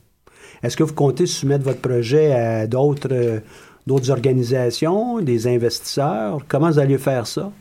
Est-ce 0.64 0.76
que 0.78 0.84
vous 0.84 0.94
comptez 0.94 1.26
soumettre 1.26 1.64
votre 1.66 1.82
projet 1.82 2.34
à 2.34 2.68
d'autres 2.68 3.10
euh, 3.12 3.40
d'autres 3.86 4.10
organisations, 4.12 5.20
des 5.22 5.48
investisseurs? 5.48 6.40
Comment 6.48 6.70
vous 6.72 6.80
allez 6.80 6.98
faire 6.98 7.28
ça? 7.28 7.52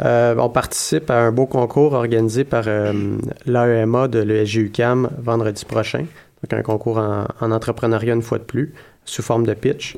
Euh, 0.00 0.36
on 0.38 0.48
participe 0.48 1.10
à 1.10 1.18
un 1.18 1.32
beau 1.32 1.46
concours 1.46 1.92
organisé 1.94 2.44
par 2.44 2.64
euh, 2.68 3.18
l'AEMA 3.46 4.06
de 4.06 4.20
l'ESGUCAM 4.20 5.10
vendredi 5.18 5.64
prochain. 5.64 6.06
Donc 6.42 6.52
un 6.58 6.62
concours 6.62 6.98
en, 6.98 7.26
en 7.40 7.50
entrepreneuriat 7.50 8.14
une 8.14 8.22
fois 8.22 8.38
de 8.38 8.44
plus, 8.44 8.72
sous 9.04 9.22
forme 9.22 9.46
de 9.46 9.54
pitch. 9.54 9.96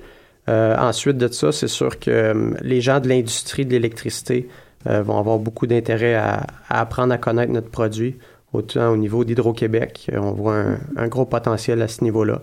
Euh, 0.49 0.77
ensuite 0.79 1.19
de 1.19 1.29
ça, 1.29 1.53
c'est 1.53 1.69
sûr 1.69 1.99
que 1.99 2.11
euh, 2.11 2.55
les 2.63 2.81
gens 2.81 2.99
de 3.01 3.09
l'industrie 3.09 3.67
de 3.67 3.73
l'électricité 3.73 4.49
euh, 4.89 5.03
vont 5.03 5.19
avoir 5.19 5.39
beaucoup 5.39 5.67
d'intérêt 5.67 6.15
à, 6.15 6.47
à 6.69 6.81
apprendre 6.81 7.13
à 7.13 7.19
connaître 7.19 7.53
notre 7.53 7.69
produit, 7.71 8.17
autant 8.53 8.89
au 8.91 8.97
niveau 8.97 9.25
d'Hydro-Québec. 9.25 10.09
euh, 10.13 10.19
On 10.19 10.33
voit 10.33 10.57
un, 10.57 10.79
un 10.97 11.09
gros 11.09 11.27
potentiel 11.27 11.83
à 11.83 11.89
ce 11.89 12.03
niveau-là. 12.03 12.43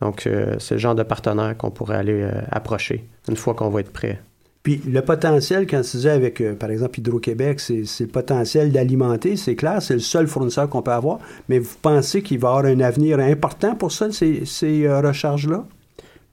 Donc, 0.00 0.26
euh, 0.26 0.56
c'est 0.58 0.74
le 0.74 0.80
genre 0.80 0.94
de 0.94 1.02
partenaire 1.02 1.56
qu'on 1.56 1.70
pourrait 1.70 1.96
aller 1.96 2.22
euh, 2.22 2.30
approcher 2.50 3.08
une 3.28 3.36
fois 3.36 3.54
qu'on 3.54 3.68
va 3.70 3.80
être 3.80 3.92
prêt. 3.92 4.20
Puis 4.62 4.80
le 4.86 5.02
potentiel, 5.02 5.66
quand 5.66 5.80
tu 5.82 5.96
disais 5.96 6.10
avec, 6.10 6.40
euh, 6.40 6.54
par 6.54 6.70
exemple, 6.70 7.00
Hydro-Québec, 7.00 7.58
c'est 7.58 7.82
le 8.00 8.06
potentiel 8.06 8.70
d'alimenter, 8.70 9.36
c'est 9.36 9.56
clair, 9.56 9.82
c'est 9.82 9.94
le 9.94 10.00
seul 10.00 10.28
fournisseur 10.28 10.68
qu'on 10.68 10.82
peut 10.82 10.92
avoir, 10.92 11.18
mais 11.48 11.58
vous 11.58 11.74
pensez 11.82 12.22
qu'il 12.22 12.38
va 12.38 12.48
y 12.48 12.50
avoir 12.50 12.64
un 12.66 12.80
avenir 12.80 13.18
important 13.18 13.74
pour 13.74 13.90
ça, 13.90 14.12
ces, 14.12 14.86
euh, 14.86 15.00
recharges-là? 15.00 15.64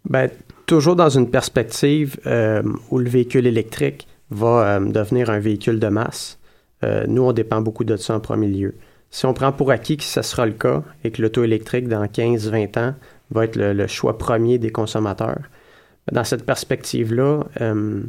Ben, 0.05 0.29
toujours 0.67 0.95
dans 0.95 1.09
une 1.09 1.29
perspective 1.29 2.17
euh, 2.27 2.61
où 2.91 2.99
le 2.99 3.09
véhicule 3.09 3.47
électrique 3.47 4.07
va 4.29 4.79
devenir 4.79 5.31
un 5.31 5.39
véhicule 5.39 5.79
de 5.79 5.87
masse. 5.87 6.37
Nous, 7.07 7.23
on 7.23 7.33
dépend 7.33 7.61
beaucoup 7.61 7.83
de 7.83 7.97
ça 7.97 8.15
en 8.15 8.19
premier 8.19 8.47
lieu. 8.47 8.75
Si 9.09 9.25
on 9.25 9.33
prend 9.33 9.51
pour 9.51 9.71
acquis 9.71 9.97
que 9.97 10.03
ce 10.03 10.21
sera 10.21 10.45
le 10.45 10.51
cas 10.51 10.83
et 11.03 11.09
que 11.09 11.21
l'auto 11.21 11.43
électrique, 11.43 11.87
dans 11.87 12.05
15-20 12.05 12.79
ans, 12.79 12.93
va 13.31 13.45
être 13.45 13.55
le 13.57 13.87
choix 13.87 14.19
premier 14.19 14.59
des 14.59 14.69
consommateurs, 14.69 15.41
dans 16.11 16.23
cette 16.23 16.45
perspective-là, 16.45 17.43
euh, 17.61 18.01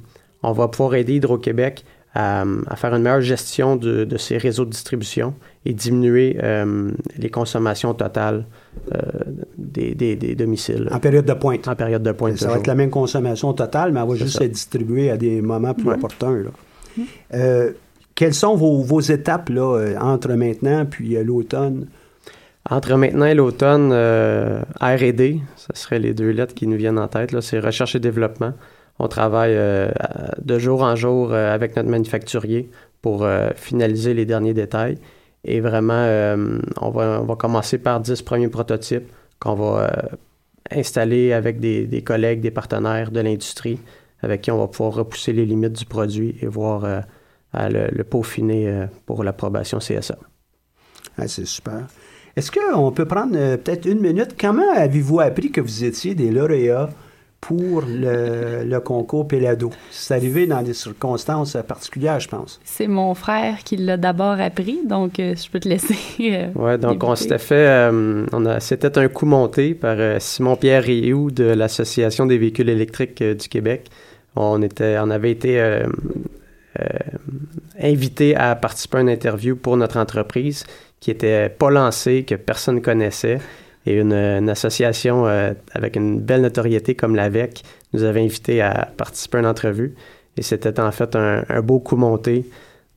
on 0.42 0.52
va 0.52 0.68
pouvoir 0.68 0.94
aider 0.94 1.14
Hydro-Québec 1.16 1.84
à, 2.14 2.44
à 2.66 2.76
faire 2.76 2.94
une 2.94 3.02
meilleure 3.02 3.20
gestion 3.20 3.76
de, 3.76 4.04
de 4.04 4.16
ses 4.16 4.36
réseaux 4.38 4.64
de 4.64 4.70
distribution 4.70 5.34
et 5.64 5.72
diminuer 5.74 6.38
euh, 6.42 6.90
les 7.16 7.30
consommations 7.30 7.94
totales 7.94 8.46
euh, 8.94 8.98
des, 9.58 9.94
des- 9.94 10.16
des 10.16 10.34
domiciles 10.34 10.88
En 10.90 10.98
période 10.98 11.24
de 11.26 11.34
pointe. 11.34 11.68
en 11.68 11.76
période 11.76 12.02
de 12.02 12.12
pointe. 12.12 12.38
Ça 12.38 12.48
va 12.48 12.56
être 12.56 12.66
la 12.66 12.74
même 12.74 12.90
consommation 12.90 13.52
totale, 13.52 13.92
mais 13.92 14.00
elle 14.00 14.08
va 14.08 14.14
juste 14.16 14.38
ça. 14.38 14.44
être 14.44 14.52
distribuée 14.52 15.10
à 15.10 15.16
des 15.16 15.40
moments 15.42 15.74
plus 15.74 15.86
Ouais. 15.88 15.94
opportuns. 15.94 16.36
là. 17.30 17.68
Quelles 18.14 18.34
sont 18.34 18.54
vos, 18.56 18.82
vos 18.82 19.00
étapes 19.00 19.48
là, 19.50 19.94
entre 20.00 20.32
maintenant 20.34 20.84
puis 20.86 21.16
l'automne? 21.22 21.86
Entre 22.70 22.94
maintenant 22.94 23.26
et 23.26 23.34
l'automne, 23.34 23.90
euh, 23.92 24.60
R&D, 24.80 25.40
ce 25.56 25.66
seraient 25.74 25.98
les 25.98 26.14
deux 26.14 26.30
lettres 26.30 26.54
qui 26.54 26.68
nous 26.68 26.76
viennent 26.76 27.00
en 27.00 27.08
tête. 27.08 27.38
C'est 27.40 27.58
recherche 27.58 27.96
et 27.96 28.00
développement. 28.00 28.52
On 29.00 29.08
travaille 29.08 29.56
euh, 29.56 29.90
de 30.40 30.58
jour 30.60 30.82
en 30.82 30.94
jour 30.94 31.32
euh, 31.32 31.52
avec 31.52 31.74
notre 31.74 31.88
manufacturier 31.88 32.70
pour 33.02 33.26
finaliser 33.56 34.14
les 34.14 34.26
derniers 34.26 34.52
détails. 34.52 34.98
Et 35.42 35.60
vraiment, 35.60 36.04
on, 36.82 36.90
va, 36.90 37.36
commencer 37.36 37.78
par 37.78 37.98
10 37.98 38.20
premiers 38.20 38.48
prototypes 38.48 39.10
qu'on 39.38 39.54
va 39.54 39.90
installer 40.70 41.32
avec 41.32 41.60
des, 41.60 42.02
collègues, 42.04 42.42
des 42.42 42.50
partenaires 42.50 43.10
de 43.10 43.20
l'industrie 43.20 43.78
avec 44.20 44.42
qui 44.42 44.50
on 44.50 44.58
va 44.58 44.66
pouvoir 44.66 44.92
repousser 44.96 45.32
les 45.32 45.46
limites 45.46 45.72
du 45.72 45.86
produit 45.86 46.36
et 46.42 46.46
voir 46.46 46.84
à 47.54 47.68
le, 47.70 48.04
peaufiner 48.04 48.84
pour 49.06 49.24
l'approbation 49.24 49.78
CSA. 49.78 50.18
Ah, 51.16 51.26
c'est 51.26 51.46
super. 51.46 51.86
Est-ce 52.36 52.50
qu'on 52.50 52.92
peut 52.92 53.04
prendre 53.06 53.34
euh, 53.36 53.56
peut-être 53.56 53.86
une 53.86 54.00
minute? 54.00 54.36
Comment 54.40 54.70
avez-vous 54.74 55.20
appris 55.20 55.50
que 55.50 55.60
vous 55.60 55.84
étiez 55.84 56.14
des 56.14 56.30
lauréats 56.30 56.90
pour 57.40 57.82
le, 57.82 58.64
le 58.64 58.80
concours 58.80 59.26
Pelado? 59.26 59.70
C'est 59.90 60.14
arrivé 60.14 60.46
dans 60.46 60.62
des 60.62 60.74
circonstances 60.74 61.56
particulières, 61.66 62.20
je 62.20 62.28
pense. 62.28 62.60
C'est 62.64 62.86
mon 62.86 63.14
frère 63.14 63.58
qui 63.64 63.76
l'a 63.76 63.96
d'abord 63.96 64.38
appris, 64.40 64.78
donc 64.86 65.18
euh, 65.18 65.34
je 65.34 65.50
peux 65.50 65.58
te 65.58 65.68
laisser. 65.68 65.96
euh, 66.20 66.48
Ouais, 66.54 66.78
donc 66.78 67.02
on 67.02 67.14
s'était 67.16 67.38
fait, 67.38 67.66
euh, 67.66 68.24
on 68.32 68.46
a, 68.46 68.60
c'était 68.60 68.96
un 68.98 69.08
coup 69.08 69.26
monté 69.26 69.74
par 69.74 69.96
euh, 69.98 70.18
Simon-Pierre 70.20 70.82
Rioux 70.84 71.30
de 71.30 71.44
l'Association 71.44 72.26
des 72.26 72.38
véhicules 72.38 72.68
électriques 72.68 73.22
euh, 73.22 73.34
du 73.34 73.48
Québec. 73.48 73.88
On 74.36 74.62
était, 74.62 74.96
on 75.00 75.10
avait 75.10 75.32
été 75.32 75.60
euh, 75.60 75.84
euh, 76.78 76.84
invité 77.82 78.36
à 78.36 78.54
participer 78.54 78.98
à 78.98 79.00
une 79.00 79.08
interview 79.08 79.56
pour 79.56 79.76
notre 79.76 79.98
entreprise 79.98 80.64
qui 81.00 81.10
était 81.10 81.48
pas 81.48 81.70
lancée, 81.70 82.24
que 82.24 82.34
personne 82.34 82.80
connaissait. 82.80 83.38
Et 83.86 83.94
une, 83.94 84.12
une 84.12 84.50
association 84.50 85.26
euh, 85.26 85.54
avec 85.72 85.96
une 85.96 86.20
belle 86.20 86.42
notoriété 86.42 86.94
comme 86.94 87.16
l'AVEC 87.16 87.62
nous 87.94 88.04
avait 88.04 88.22
invités 88.22 88.60
à 88.60 88.90
participer 88.96 89.38
à 89.38 89.40
une 89.40 89.46
entrevue. 89.46 89.94
Et 90.36 90.42
c'était 90.42 90.78
en 90.78 90.92
fait 90.92 91.16
un, 91.16 91.44
un 91.48 91.62
beau 91.62 91.80
coup 91.80 91.96
monté 91.96 92.44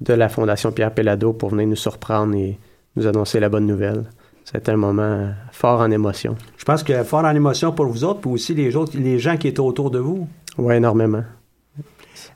de 0.01 0.13
la 0.13 0.27
Fondation 0.27 0.71
Pierre 0.71 0.93
Pellado 0.93 1.33
pour 1.33 1.49
venir 1.49 1.67
nous 1.67 1.75
surprendre 1.75 2.35
et 2.35 2.59
nous 2.95 3.07
annoncer 3.07 3.39
la 3.39 3.49
bonne 3.49 3.65
nouvelle. 3.65 4.03
C'était 4.43 4.71
un 4.71 4.77
moment 4.77 5.29
fort 5.51 5.79
en 5.79 5.89
émotion. 5.89 6.35
Je 6.57 6.65
pense 6.65 6.83
que 6.83 7.03
fort 7.03 7.23
en 7.23 7.33
émotion 7.33 7.71
pour 7.71 7.85
vous 7.85 8.03
autres, 8.03 8.19
puis 8.19 8.29
aussi 8.29 8.53
les, 8.53 8.75
autres, 8.75 8.97
les 8.97 9.17
gens 9.19 9.37
qui 9.37 9.47
étaient 9.47 9.61
autour 9.61 9.89
de 9.89 9.99
vous. 9.99 10.27
Oui, 10.57 10.75
énormément. 10.75 11.23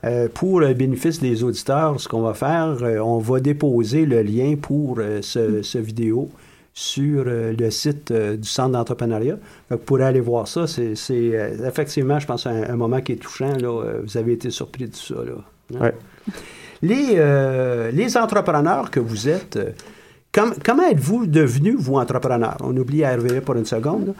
Euh, 0.04 0.28
pour 0.32 0.60
le 0.60 0.74
bénéfice 0.74 1.20
des 1.20 1.42
auditeurs, 1.44 2.00
ce 2.00 2.08
qu'on 2.08 2.22
va 2.22 2.34
faire, 2.34 2.76
euh, 2.82 2.98
on 2.98 3.18
va 3.18 3.40
déposer 3.40 4.06
le 4.06 4.22
lien 4.22 4.54
pour 4.60 4.98
euh, 4.98 5.20
ce, 5.22 5.62
ce 5.62 5.78
vidéo 5.78 6.28
sur 6.74 7.24
euh, 7.26 7.52
le 7.58 7.70
site 7.70 8.10
euh, 8.12 8.36
du 8.36 8.48
Centre 8.48 8.70
d'entrepreneuriat. 8.70 9.36
Vous 9.70 9.78
pourrez 9.78 10.04
aller 10.04 10.20
voir 10.20 10.46
ça. 10.46 10.66
C'est 10.66 10.94
euh, 11.10 11.68
effectivement, 11.68 12.18
je 12.20 12.26
pense, 12.26 12.46
un, 12.46 12.62
un 12.70 12.76
moment 12.76 13.00
qui 13.00 13.12
est 13.12 13.16
touchant. 13.16 13.56
Là. 13.56 13.68
Euh, 13.84 14.00
Vous 14.04 14.16
avez 14.16 14.32
été 14.34 14.50
surpris 14.50 14.86
de 14.88 14.94
ça. 14.94 15.14
Là. 15.16 15.32
Hein? 15.74 15.80
Ouais. 15.80 15.94
Les, 16.82 17.14
euh, 17.16 17.90
les 17.90 18.16
entrepreneurs 18.16 18.90
que 18.92 19.00
vous 19.00 19.28
êtes, 19.28 19.58
com- 20.32 20.54
comment 20.64 20.84
êtes-vous 20.88 21.26
devenus, 21.26 21.74
vous, 21.78 21.96
entrepreneur? 21.96 22.56
On 22.60 22.76
oublie 22.76 23.04
RVE 23.04 23.40
pour 23.40 23.56
une 23.56 23.64
seconde. 23.64 24.06
là. 24.08 24.12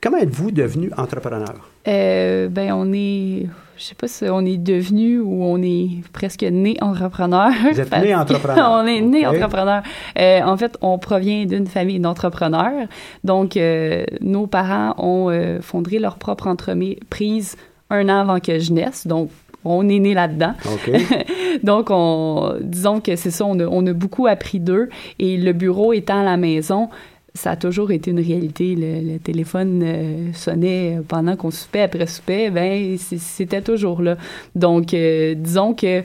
Comment 0.00 0.16
êtes-vous 0.18 0.50
devenu 0.50 0.90
entrepreneur? 0.96 1.54
Euh, 1.86 2.48
ben, 2.48 2.72
on 2.72 2.90
est, 2.94 3.46
je 3.76 3.82
sais 3.82 3.94
pas 3.94 4.06
si 4.06 4.24
on 4.28 4.44
est 4.44 4.56
devenu 4.56 5.18
ou 5.18 5.44
on 5.44 5.60
est 5.62 5.88
presque 6.12 6.42
né 6.42 6.76
entrepreneur. 6.80 7.50
Vous 7.72 7.80
êtes 7.80 7.92
né 8.02 8.14
entrepreneur. 8.14 8.70
on 8.84 8.86
est 8.86 9.00
né 9.00 9.26
entrepreneur. 9.26 9.82
Euh, 10.18 10.40
en 10.42 10.56
fait, 10.56 10.76
on 10.80 10.98
provient 10.98 11.44
d'une 11.46 11.66
famille 11.66 11.98
d'entrepreneurs. 11.98 12.86
Donc, 13.24 13.56
euh, 13.56 14.04
nos 14.20 14.46
parents 14.46 14.94
ont 14.98 15.30
euh, 15.30 15.60
fondé 15.60 15.98
leur 15.98 16.16
propre 16.16 16.46
entreprise 16.46 17.56
un 17.90 18.08
an 18.08 18.20
avant 18.20 18.40
que 18.40 18.58
je 18.58 18.72
naisse. 18.72 19.06
Donc, 19.06 19.30
on 19.64 19.88
est 19.88 19.98
né 19.98 20.14
là-dedans. 20.14 20.54
Donc, 21.62 21.88
on, 21.90 22.54
disons 22.60 23.00
que 23.00 23.16
c'est 23.16 23.30
ça, 23.30 23.44
on 23.46 23.58
a, 23.58 23.64
on 23.64 23.86
a 23.86 23.92
beaucoup 23.92 24.26
appris 24.26 24.60
d'eux. 24.60 24.88
Et 25.18 25.36
le 25.36 25.52
bureau 25.52 25.92
étant 25.92 26.20
à 26.20 26.24
la 26.24 26.36
maison, 26.36 26.90
ça 27.34 27.50
a 27.52 27.56
toujours 27.56 27.90
été 27.90 28.12
une 28.12 28.20
réalité. 28.20 28.76
Le, 28.76 29.18
téléphone 29.18 29.82
euh, 29.84 30.32
sonnait 30.32 31.00
pendant 31.08 31.36
qu'on 31.36 31.50
soupait, 31.50 31.82
après 31.82 32.06
soupait, 32.06 32.50
ben 32.50 32.96
c'était 32.98 33.62
toujours 33.62 34.02
là. 34.02 34.16
Donc, 34.54 34.94
euh, 34.94 35.34
disons 35.34 35.74
que 35.74 36.02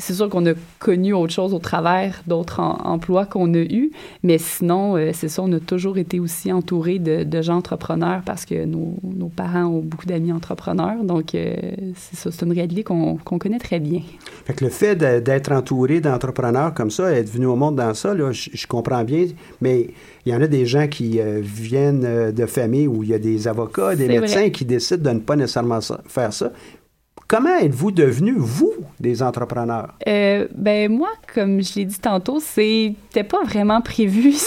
c'est 0.00 0.14
sûr 0.14 0.28
qu'on 0.28 0.46
a 0.46 0.52
connu 0.78 1.12
autre 1.12 1.32
chose 1.32 1.52
au 1.54 1.58
travers 1.58 2.22
d'autres 2.26 2.60
em- 2.60 2.76
emplois 2.84 3.26
qu'on 3.26 3.52
a 3.54 3.58
eus, 3.58 3.90
mais 4.22 4.38
sinon, 4.38 4.96
euh, 4.96 5.10
c'est 5.12 5.28
ça, 5.28 5.42
on 5.42 5.52
a 5.52 5.58
toujours 5.60 5.98
été 5.98 6.20
aussi 6.20 6.52
entouré 6.52 6.98
de, 7.00 7.24
de 7.24 7.42
gens 7.42 7.56
entrepreneurs 7.56 8.22
parce 8.24 8.44
que 8.44 8.64
nos, 8.64 8.94
nos 9.02 9.28
parents 9.28 9.64
ont 9.64 9.80
beaucoup 9.80 10.06
d'amis 10.06 10.32
entrepreneurs. 10.32 11.02
Donc, 11.02 11.34
euh, 11.34 11.54
c'est 11.96 12.16
ça, 12.16 12.30
c'est 12.30 12.46
une 12.46 12.52
réalité 12.52 12.84
qu'on 12.84 13.16
connaît 13.16 13.58
très 13.58 13.80
bien. 13.80 14.02
Fait 14.44 14.54
que 14.54 14.64
le 14.64 14.70
fait 14.70 14.94
d'être 14.96 15.50
entouré 15.52 16.00
d'entrepreneurs 16.00 16.74
comme 16.74 16.90
ça, 16.92 17.10
être 17.12 17.30
venu 17.30 17.46
au 17.46 17.56
monde 17.56 17.74
dans 17.76 17.92
ça, 17.94 18.14
là, 18.14 18.30
je, 18.30 18.50
je 18.52 18.66
comprends 18.68 19.02
bien, 19.02 19.26
mais 19.60 19.88
il 20.24 20.32
y 20.32 20.36
en 20.36 20.40
a 20.42 20.46
des 20.46 20.64
gens 20.66 20.86
qui 20.86 21.18
euh, 21.20 21.40
viennent 21.42 22.32
de 22.32 22.46
familles 22.46 22.86
où 22.86 23.02
il 23.02 23.08
y 23.08 23.14
a 23.14 23.18
des 23.18 23.48
avocats, 23.48 23.96
des 23.96 24.06
médecins 24.06 24.40
vrai. 24.40 24.52
qui 24.52 24.64
décident 24.64 25.10
de 25.10 25.16
ne 25.16 25.20
pas 25.20 25.34
nécessairement 25.36 25.80
ça- 25.80 26.00
faire 26.06 26.32
ça. 26.32 26.52
Comment 27.28 27.56
êtes-vous 27.58 27.90
devenus, 27.90 28.36
vous, 28.38 28.72
des 28.98 29.22
entrepreneurs? 29.22 29.92
Euh, 30.08 30.48
ben 30.54 30.90
moi, 30.90 31.10
comme 31.34 31.62
je 31.62 31.74
l'ai 31.76 31.84
dit 31.84 31.98
tantôt, 31.98 32.40
c'était 32.40 33.22
pas 33.24 33.42
vraiment 33.44 33.82
prévu. 33.82 34.32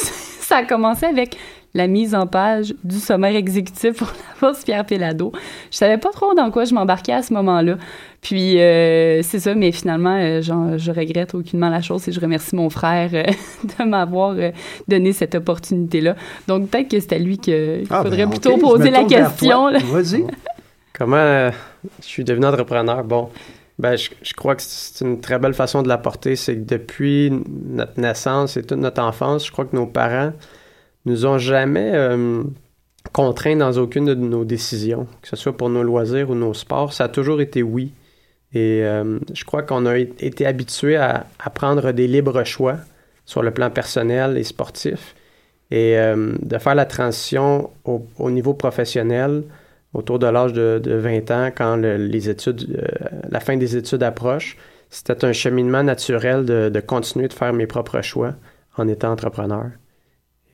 Ça 0.41 0.57
a 0.57 0.63
commencé 0.65 1.05
avec 1.05 1.37
la 1.75 1.85
mise 1.87 2.15
en 2.15 2.25
page 2.27 2.73
du 2.83 2.97
sommaire 2.99 3.35
exécutif 3.35 3.97
pour 3.97 4.07
la 4.07 4.47
bourse 4.49 4.63
Pierre 4.65 4.85
Pellado. 4.85 5.31
Je 5.71 5.77
savais 5.77 5.97
pas 5.99 6.09
trop 6.09 6.33
dans 6.33 6.49
quoi 6.51 6.65
je 6.65 6.73
m'embarquais 6.73 7.13
à 7.13 7.21
ce 7.21 7.31
moment-là. 7.33 7.77
Puis 8.19 8.59
euh, 8.59 9.21
c'est 9.21 9.39
ça, 9.39 9.53
mais 9.55 9.71
finalement, 9.71 10.17
euh, 10.19 10.41
j'en- 10.41 10.77
je 10.77 10.91
regrette 10.91 11.33
aucunement 11.35 11.69
la 11.69 11.81
chose 11.81 12.07
et 12.09 12.11
je 12.11 12.19
remercie 12.19 12.55
mon 12.55 12.69
frère 12.69 13.11
euh, 13.13 13.23
de 13.79 13.83
m'avoir 13.85 14.31
euh, 14.31 14.51
donné 14.87 15.13
cette 15.13 15.35
opportunité-là. 15.35 16.15
Donc 16.47 16.67
peut-être 16.69 16.89
que 16.89 16.99
c'est 16.99 17.13
à 17.13 17.19
lui 17.19 17.37
qu'il 17.37 17.83
Ah, 17.91 18.01
faudrait 18.03 18.25
ben, 18.25 18.29
plutôt 18.31 18.57
poser 18.57 18.89
la 18.89 19.03
question. 19.05 19.71
Vas-y. 19.71 20.25
Comment 21.01 21.17
euh, 21.17 21.49
je 21.99 22.05
suis 22.05 22.23
devenu 22.23 22.45
entrepreneur? 22.45 23.03
Bon, 23.03 23.31
ben, 23.79 23.95
je, 23.95 24.33
crois 24.33 24.55
que 24.55 24.61
c'est 24.61 25.03
une 25.03 25.19
très 25.19 25.39
belle 25.39 25.55
façon 25.55 25.81
de 25.81 25.87
l'apporter. 25.87 26.35
C'est 26.35 26.53
que 26.53 26.61
depuis 26.61 27.33
notre 27.47 27.99
naissance 27.99 28.55
et 28.55 28.61
toute 28.61 28.77
notre 28.77 29.01
enfance, 29.01 29.47
je 29.47 29.51
crois 29.51 29.65
que 29.65 29.75
nos 29.75 29.87
parents 29.87 30.31
nous 31.05 31.25
ont 31.25 31.39
jamais 31.39 31.89
euh, 31.95 32.43
contraints 33.13 33.55
dans 33.55 33.75
aucune 33.79 34.05
de 34.05 34.13
nos 34.13 34.45
décisions, 34.45 35.07
que 35.23 35.27
ce 35.27 35.35
soit 35.35 35.57
pour 35.57 35.71
nos 35.71 35.81
loisirs 35.81 36.29
ou 36.29 36.35
nos 36.35 36.53
sports. 36.53 36.93
Ça 36.93 37.05
a 37.05 37.09
toujours 37.09 37.41
été 37.41 37.63
oui. 37.63 37.93
Et 38.53 38.85
euh, 38.85 39.17
je 39.33 39.43
crois 39.43 39.63
qu'on 39.63 39.87
a 39.87 39.97
été 39.97 40.45
habitué 40.45 40.97
à, 40.97 41.25
prendre 41.55 41.93
des 41.93 42.05
libres 42.05 42.43
choix 42.43 42.77
sur 43.25 43.41
le 43.41 43.49
plan 43.49 43.71
personnel 43.71 44.37
et 44.37 44.43
sportif. 44.43 45.15
Et 45.71 45.95
de 45.95 46.57
faire 46.57 46.75
la 46.75 46.85
transition 46.85 47.69
au 47.85 48.29
niveau 48.29 48.53
professionnel, 48.53 49.43
autour 49.93 50.19
de 50.19 50.27
l'âge 50.27 50.53
de, 50.53 50.79
de 50.83 50.93
20 50.95 51.29
ans, 51.31 51.51
quand 51.55 51.75
le- 51.77 51.97
les 51.97 52.29
études, 52.29 52.77
euh, 52.77 53.07
la 53.29 53.39
fin 53.39 53.57
des 53.57 53.75
études 53.77 54.03
approche, 54.03 54.57
c'était 54.89 55.25
un 55.25 55.33
cheminement 55.33 55.83
naturel 55.83 56.45
de, 56.45 56.69
de 56.69 56.79
continuer 56.81 57.27
de 57.27 57.33
faire 57.33 57.53
mes 57.53 57.67
propres 57.67 58.01
choix 58.01 58.35
en 58.77 58.87
étant 58.87 59.11
entrepreneur. 59.11 59.65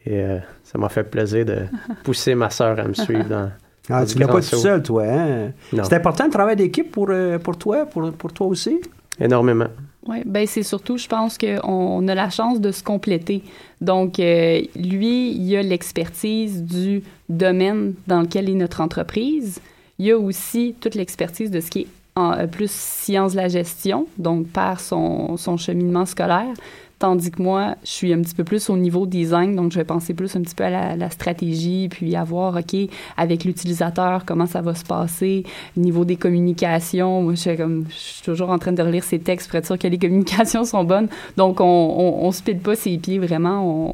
Et 0.06 0.22
euh, 0.24 0.40
ça 0.64 0.78
m'a 0.78 0.90
fait 0.90 1.04
plaisir 1.04 1.46
de 1.46 1.66
pousser 2.04 2.36
ma 2.36 2.50
sœur 2.50 2.80
à 2.80 2.88
me 2.88 2.94
suivre 2.94 3.30
dans. 3.30 3.52
Ah, 3.90 4.02
dans 4.02 4.06
tu 4.06 4.20
l'as 4.20 4.28
pas 4.28 4.42
tout 4.42 4.48
seul, 4.56 4.84
toi, 4.84 5.04
hein? 5.08 5.52
C'est 5.82 5.94
important 5.96 6.26
le 6.26 6.32
travail 6.32 6.56
d'équipe 6.56 6.92
pour, 6.92 7.10
euh, 7.10 7.40
pour 7.40 7.58
toi, 7.58 7.86
pour, 7.86 8.12
pour 8.14 8.34
toi 8.34 8.48
aussi? 8.48 8.82
énormément. 9.20 9.70
Oui, 10.08 10.22
ben 10.26 10.48
c'est 10.48 10.64
surtout, 10.64 10.98
je 10.98 11.08
pense 11.08 11.38
qu'on 11.38 11.60
on 11.64 12.08
a 12.08 12.16
la 12.16 12.30
chance 12.30 12.62
de 12.62 12.72
se 12.72 12.82
compléter. 12.82 13.44
Donc, 13.82 14.20
euh, 14.20 14.62
lui, 14.76 15.32
il 15.32 15.56
a 15.56 15.62
l'expertise 15.62 16.64
du 16.64 17.04
domaine 17.28 17.94
dans 18.08 18.22
lequel 18.22 18.50
est 18.50 18.54
notre 18.54 18.82
entreprise. 18.82 19.60
Il 20.00 20.12
a 20.12 20.18
aussi 20.18 20.76
toute 20.80 20.96
l'expertise 20.96 21.52
de 21.52 21.60
ce 21.60 21.70
qui 21.70 21.82
est 21.82 21.88
euh, 22.18 22.48
plus 22.48 22.72
sciences 22.72 23.34
de 23.34 23.38
la 23.38 23.50
gestion, 23.50 24.08
donc 24.18 24.48
par 24.48 24.80
son 24.80 25.58
cheminement 25.58 26.06
scolaire. 26.06 26.54
Tandis 27.00 27.30
que 27.30 27.44
moi, 27.44 27.76
je 27.84 27.92
suis 27.92 28.12
un 28.12 28.22
petit 28.22 28.34
peu 28.34 28.44
plus 28.44 28.72
au 28.72 28.78
niveau 28.78 29.06
design, 29.06 29.56
donc 29.56 29.72
je 29.72 29.78
vais 29.78 29.84
penser 29.84 30.16
plus 30.16 30.36
un 30.36 30.42
petit 30.42 30.56
peu 30.56 30.64
à 30.64 30.96
la, 30.96 31.10
stratégie, 31.12 31.90
puis 31.90 32.16
à 32.16 32.24
voir, 32.24 32.56
OK, 32.56 32.76
avec 33.18 33.44
l'utilisateur, 33.44 34.26
comment 34.26 34.48
ça 34.48 34.62
va 34.62 34.74
se 34.74 34.84
passer, 34.84 35.44
niveau 35.76 36.06
des 36.06 36.16
communications. 36.16 37.22
Moi, 37.22 37.36
je 37.36 37.42
suis, 37.42 37.58
comme, 37.58 37.86
je 37.90 37.96
suis 37.96 38.24
toujours 38.24 38.50
en 38.50 38.58
train 38.58 38.72
de 38.72 38.82
relire 38.82 39.04
ces 39.04 39.20
textes 39.20 39.48
pour 39.48 39.58
être 39.58 39.68
sûr 39.68 39.78
que 39.78 39.88
les 39.88 39.98
communications 40.00 40.66
sont 40.66 40.84
bonnes. 40.84 41.08
Donc, 41.38 41.62
on, 41.62 41.66
on 41.66 42.32
se 42.32 42.42
pile 42.42 42.60
pas 42.60 42.76
ses 42.76 42.98
pieds, 42.98 43.20
vraiment, 43.20 43.94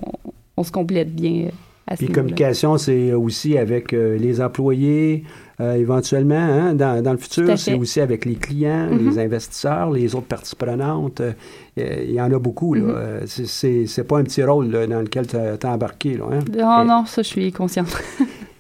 on, 0.56 0.64
se 0.64 0.72
complète 0.72 1.14
bien 1.14 1.50
Puis 1.98 2.08
communication, 2.08 2.78
c'est 2.78 3.12
aussi 3.14 3.58
avec 3.58 3.94
euh, 3.94 4.18
les 4.18 4.40
employés, 4.42 5.24
euh, 5.60 5.74
éventuellement, 5.76 6.36
hein, 6.36 6.74
dans, 6.74 7.04
dans 7.04 7.12
le 7.12 7.18
futur, 7.18 7.58
c'est 7.58 7.74
aussi 7.74 8.00
avec 8.02 8.26
les 8.26 8.36
clients, 8.36 8.88
Mhm. 8.90 9.10
les 9.10 9.20
investisseurs, 9.20 9.92
les 9.92 10.16
autres 10.16 10.28
parties 10.28 10.56
prenantes. 10.56 11.22
Euh, 11.22 11.34
Il 11.76 12.12
y 12.12 12.22
en 12.22 12.32
a 12.32 12.40
beaucoup. 12.40 12.74
là. 12.76 12.82
Mhm. 12.84 12.90
Euh, 12.96 13.20
c'est- 13.26 14.04
pas 14.08 14.18
un 14.20 14.24
petit 14.24 14.44
rôle 14.44 14.68
là, 14.68 14.86
dans 14.88 15.02
lequel 15.02 15.28
tu 15.28 15.36
as 15.38 15.58
embarqué. 15.72 16.18
Là, 16.18 16.26
hein? 16.32 16.40
Non, 16.58 16.86
non, 16.86 17.06
ça, 17.06 17.22
je 17.22 17.28
suis 17.28 17.52
consciente. 17.52 17.88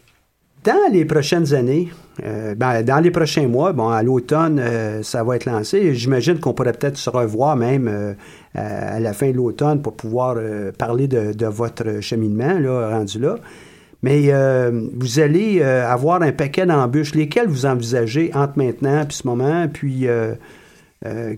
Dans 0.63 0.91
les 0.91 1.03
prochaines 1.03 1.53
années, 1.53 1.89
euh, 2.23 2.55
ben, 2.55 2.83
dans 2.83 2.99
les 2.99 3.11
prochains 3.11 3.47
mois, 3.47 3.73
bon, 3.73 3.89
à 3.89 4.01
l'automne, 4.01 4.59
euh, 4.59 5.03
ça 5.03 5.23
va 5.23 5.35
être 5.35 5.45
lancé. 5.45 5.93
J'imagine 5.93 6.39
qu'on 6.39 6.53
pourrait 6.53 6.71
peut-être 6.71 6.97
se 6.97 7.09
revoir 7.09 7.57
même 7.57 7.89
euh, 7.89 8.13
à 8.55 8.99
la 8.99 9.13
fin 9.13 9.31
de 9.31 9.35
l'automne 9.35 9.81
pour 9.81 9.93
pouvoir 9.93 10.37
parler 10.77 11.07
de, 11.07 11.33
de 11.33 11.45
votre 11.47 12.01
cheminement, 12.01 12.59
là, 12.59 12.91
rendu 12.91 13.19
là. 13.19 13.35
Mais 14.03 14.31
vous 14.95 15.19
allez 15.19 15.63
avoir 15.63 16.21
un 16.21 16.33
paquet 16.33 16.65
d'embûches. 16.65 17.15
Lesquelles 17.15 17.47
vous 17.47 17.65
envisagez 17.65 18.31
entre 18.35 18.57
maintenant 18.57 19.01
et 19.01 19.05
ce 19.09 19.25
moment? 19.25 19.67
Puis, 19.71 20.05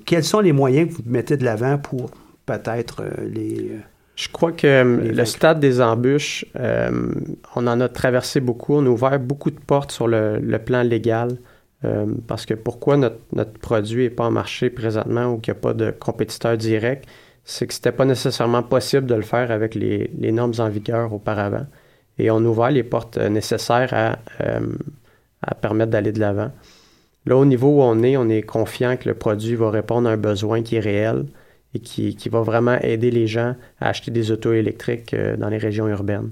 quels 0.05 0.23
sont 0.23 0.39
les 0.39 0.51
moyens 0.51 0.89
que 0.89 0.95
vous 0.95 1.03
mettez 1.05 1.37
de 1.37 1.45
l'avant 1.45 1.77
pour 1.77 2.09
peut-être 2.45 3.03
les... 3.31 3.71
Je 4.15 4.29
crois 4.29 4.53
que 4.53 4.65
euh, 4.67 5.01
Les 5.01 5.11
le 5.11 5.25
stade 5.25 5.59
des 5.59 5.81
embûches, 5.81 6.45
euh, 6.57 7.13
on 7.55 7.67
en 7.67 7.81
a 7.81 7.89
traversé 7.89 8.39
beaucoup. 8.39 8.75
On 8.75 8.85
a 8.85 8.89
ouvert 8.89 9.19
beaucoup 9.19 9.51
de 9.51 9.59
portes 9.59 9.91
sur 9.91 10.07
le, 10.07 10.39
le 10.39 10.59
plan 10.59 10.83
légal. 10.83 11.37
euh, 11.83 12.05
parce 12.27 12.45
que 12.45 12.53
pourquoi 12.53 12.97
notre, 12.97 13.19
notre 13.33 13.53
produit 13.59 14.03
n'est 14.03 14.09
pas 14.09 14.25
en 14.25 14.31
marché 14.31 14.69
présentement 14.69 15.27
ou 15.33 15.39
qu'il 15.39 15.53
n'y 15.53 15.59
a 15.59 15.61
pas 15.61 15.73
de 15.73 15.91
compétiteur 15.91 16.57
direct, 16.57 17.05
c'est 17.43 17.67
que 17.67 17.73
c'était 17.73 17.91
pas 17.91 18.05
nécessairement 18.05 18.63
possible 18.63 19.05
de 19.07 19.15
le 19.15 19.21
faire 19.21 19.51
avec 19.51 19.75
les, 19.75 20.09
les 20.19 20.31
normes 20.31 20.53
en 20.59 20.69
vigueur 20.69 21.13
auparavant. 21.13 21.65
Et 22.17 22.31
on 22.31 22.37
a 22.37 22.41
ouvert 22.43 22.71
les 22.71 22.83
portes 22.83 23.17
nécessaires 23.17 23.93
à, 23.93 24.17
euh, 24.41 24.61
à 25.41 25.55
permettre 25.55 25.91
d'aller 25.91 26.11
de 26.11 26.19
l'avant. 26.19 26.51
Là, 27.25 27.37
au 27.37 27.45
niveau 27.45 27.79
où 27.79 27.81
on 27.83 28.03
est, 28.03 28.17
on 28.17 28.29
est 28.29 28.43
confiant 28.43 28.97
que 28.97 29.09
le 29.09 29.15
produit 29.15 29.55
va 29.55 29.69
répondre 29.71 30.09
à 30.09 30.13
un 30.13 30.17
besoin 30.17 30.63
qui 30.63 30.77
est 30.77 30.79
réel 30.79 31.25
et 31.75 31.79
qui, 31.79 32.15
qui 32.15 32.29
va 32.29 32.41
vraiment 32.41 32.77
aider 32.81 33.11
les 33.11 33.27
gens 33.27 33.55
à 33.79 33.89
acheter 33.89 34.11
des 34.11 34.31
autos 34.31 34.53
électriques 34.53 35.13
euh, 35.13 35.37
dans 35.37 35.49
les 35.49 35.57
régions 35.57 35.87
urbaines. 35.87 36.31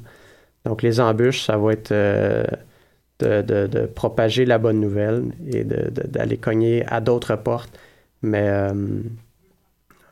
Donc, 0.66 0.82
les 0.82 1.00
embûches, 1.00 1.42
ça 1.44 1.58
va 1.58 1.74
être 1.74 1.92
euh, 1.92 2.46
de, 3.20 3.42
de- 3.42 3.68
de 3.68 3.86
propager 3.86 4.46
la 4.46 4.58
bonne 4.58 4.80
nouvelle 4.80 5.24
et 5.52 5.64
d'aller 5.64 6.38
cogner 6.38 6.86
à 6.88 7.02
d'autres 7.02 7.36
portes. 7.36 7.78
Mais 8.22 8.48
euh, 8.48 8.74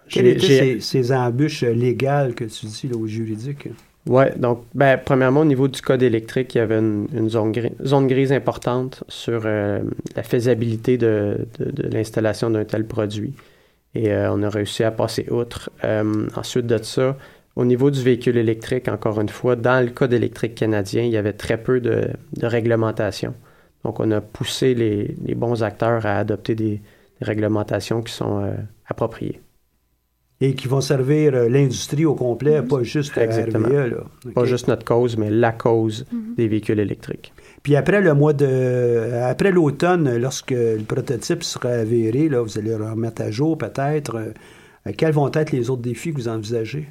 Quelles 0.09 0.27
étaient 0.27 0.47
ces, 0.47 0.79
ces 0.81 1.11
embûches 1.13 1.63
légales 1.63 2.35
que 2.35 2.43
tu 2.43 2.65
dis 2.65 2.87
là, 2.89 2.97
au 2.97 3.07
juridique? 3.07 3.69
Oui, 4.07 4.23
donc, 4.35 4.63
ben, 4.73 4.99
premièrement, 5.03 5.41
au 5.41 5.45
niveau 5.45 5.67
du 5.67 5.79
code 5.79 6.01
électrique, 6.01 6.55
il 6.55 6.57
y 6.57 6.61
avait 6.61 6.79
une, 6.79 7.07
une 7.13 7.29
zone, 7.29 7.51
gri- 7.51 7.73
zone 7.85 8.07
grise 8.07 8.31
importante 8.31 9.03
sur 9.07 9.43
la 9.43 10.23
faisabilité 10.23 10.97
de 10.97 11.47
l'installation 11.91 12.49
d'un 12.49 12.65
tel 12.65 12.85
produit. 12.85 13.33
Et 13.95 14.11
euh, 14.11 14.31
on 14.31 14.41
a 14.43 14.49
réussi 14.49 14.83
à 14.83 14.91
passer 14.91 15.27
outre. 15.29 15.69
Euh, 15.83 16.27
ensuite 16.35 16.65
de 16.67 16.81
ça, 16.81 17.17
au 17.55 17.65
niveau 17.65 17.91
du 17.91 18.01
véhicule 18.01 18.37
électrique, 18.37 18.87
encore 18.87 19.19
une 19.19 19.29
fois, 19.29 19.55
dans 19.55 19.83
le 19.83 19.91
code 19.91 20.13
électrique 20.13 20.55
canadien, 20.55 21.03
il 21.03 21.11
y 21.11 21.17
avait 21.17 21.33
très 21.33 21.57
peu 21.61 21.81
de, 21.81 22.07
de 22.37 22.45
réglementation. 22.45 23.33
Donc, 23.83 23.99
on 23.99 24.09
a 24.11 24.21
poussé 24.21 24.73
les, 24.75 25.15
les 25.25 25.35
bons 25.35 25.61
acteurs 25.63 26.05
à 26.05 26.17
adopter 26.17 26.55
des, 26.55 26.75
des 27.19 27.25
réglementations 27.25 28.01
qui 28.01 28.13
sont 28.13 28.43
euh, 28.43 28.53
appropriées. 28.87 29.41
Et 30.43 30.55
qui 30.55 30.67
vont 30.67 30.81
servir 30.81 31.33
l'industrie 31.49 32.05
au 32.05 32.15
complet, 32.15 32.61
Mhm. 32.61 32.67
pas 32.67 32.81
juste 32.83 33.17
à 33.17 33.23
Exactement. 33.25 33.67
Là. 33.67 33.85
Pas 34.33 34.45
juste 34.45 34.67
notre 34.69 34.85
cause, 34.85 35.17
mais 35.17 35.29
la 35.29 35.51
cause 35.51 36.05
Mhm. 36.11 36.35
des 36.35 36.47
véhicules 36.47 36.79
électriques. 36.79 37.33
Puis 37.63 37.75
après 37.75 38.01
le 38.01 38.13
mois 38.13 38.33
de... 38.33 39.11
Après 39.23 39.51
l'automne, 39.51 40.17
lorsque 40.17 40.51
le 40.51 40.83
prototype 40.83 41.43
sera 41.43 41.69
avéré, 41.69 42.27
là, 42.29 42.41
vous 42.41 42.57
allez 42.57 42.75
le 42.75 42.89
remettre 42.89 43.21
à 43.21 43.31
jour 43.31 43.57
peut-être. 43.57 44.15
euh, 44.15 44.91
quels 44.97 45.13
vont 45.13 45.31
être 45.31 45.51
les 45.51 45.69
autres 45.69 45.83
défis 45.83 46.11
que 46.11 46.17
vous 46.17 46.27
envisagez? 46.27 46.89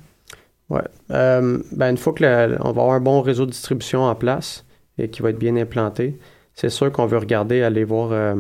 Ouais. 0.69 0.83
Euh, 1.11 1.59
ben, 1.73 1.91
une 1.91 1.97
fois 1.97 2.13
que 2.13 2.23
le- 2.23 2.57
on 2.61 2.71
va 2.73 2.83
avoir 2.83 2.91
un 2.93 3.01
bon 3.01 3.21
réseau 3.21 3.47
de 3.47 3.51
distribution 3.51 4.03
en 4.03 4.15
place 4.15 4.65
et 4.99 5.09
qui 5.09 5.23
va 5.23 5.31
être 5.31 5.39
bien 5.39 5.57
implanté, 5.57 6.19
c'est 6.55 6.69
sûr 6.69 6.93
qu'on 6.93 7.07
veut 7.07 7.19
regarder, 7.19 7.63
aller 7.63 7.83
voir, 7.83 8.13
euh, 8.13 8.35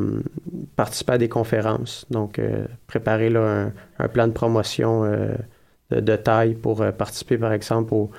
participer 0.76 1.14
à 1.14 1.18
des 1.18 1.28
conférences. 1.28 2.06
Donc, 2.10 2.40
préparer 2.86 3.30
là, 3.30 3.70
un, 3.98 4.08
plan 4.08 4.28
de 4.28 4.32
promotion 4.32 5.04
de, 5.90 6.16
taille 6.16 6.54
pour 6.54 6.84
participer, 6.92 7.38
par 7.38 7.52
exemple, 7.52 7.94
au, 7.94 8.10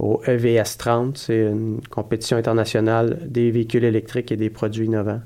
au 0.00 0.22
EVS 0.26 0.76
30. 0.78 1.18
C'est 1.18 1.40
une 1.46 1.80
compétition 1.90 2.36
internationale 2.36 3.18
des 3.26 3.50
véhicules 3.50 3.84
électriques 3.84 4.32
et 4.32 4.36
des 4.36 4.50
produits 4.50 4.86
innovants. 4.86 5.20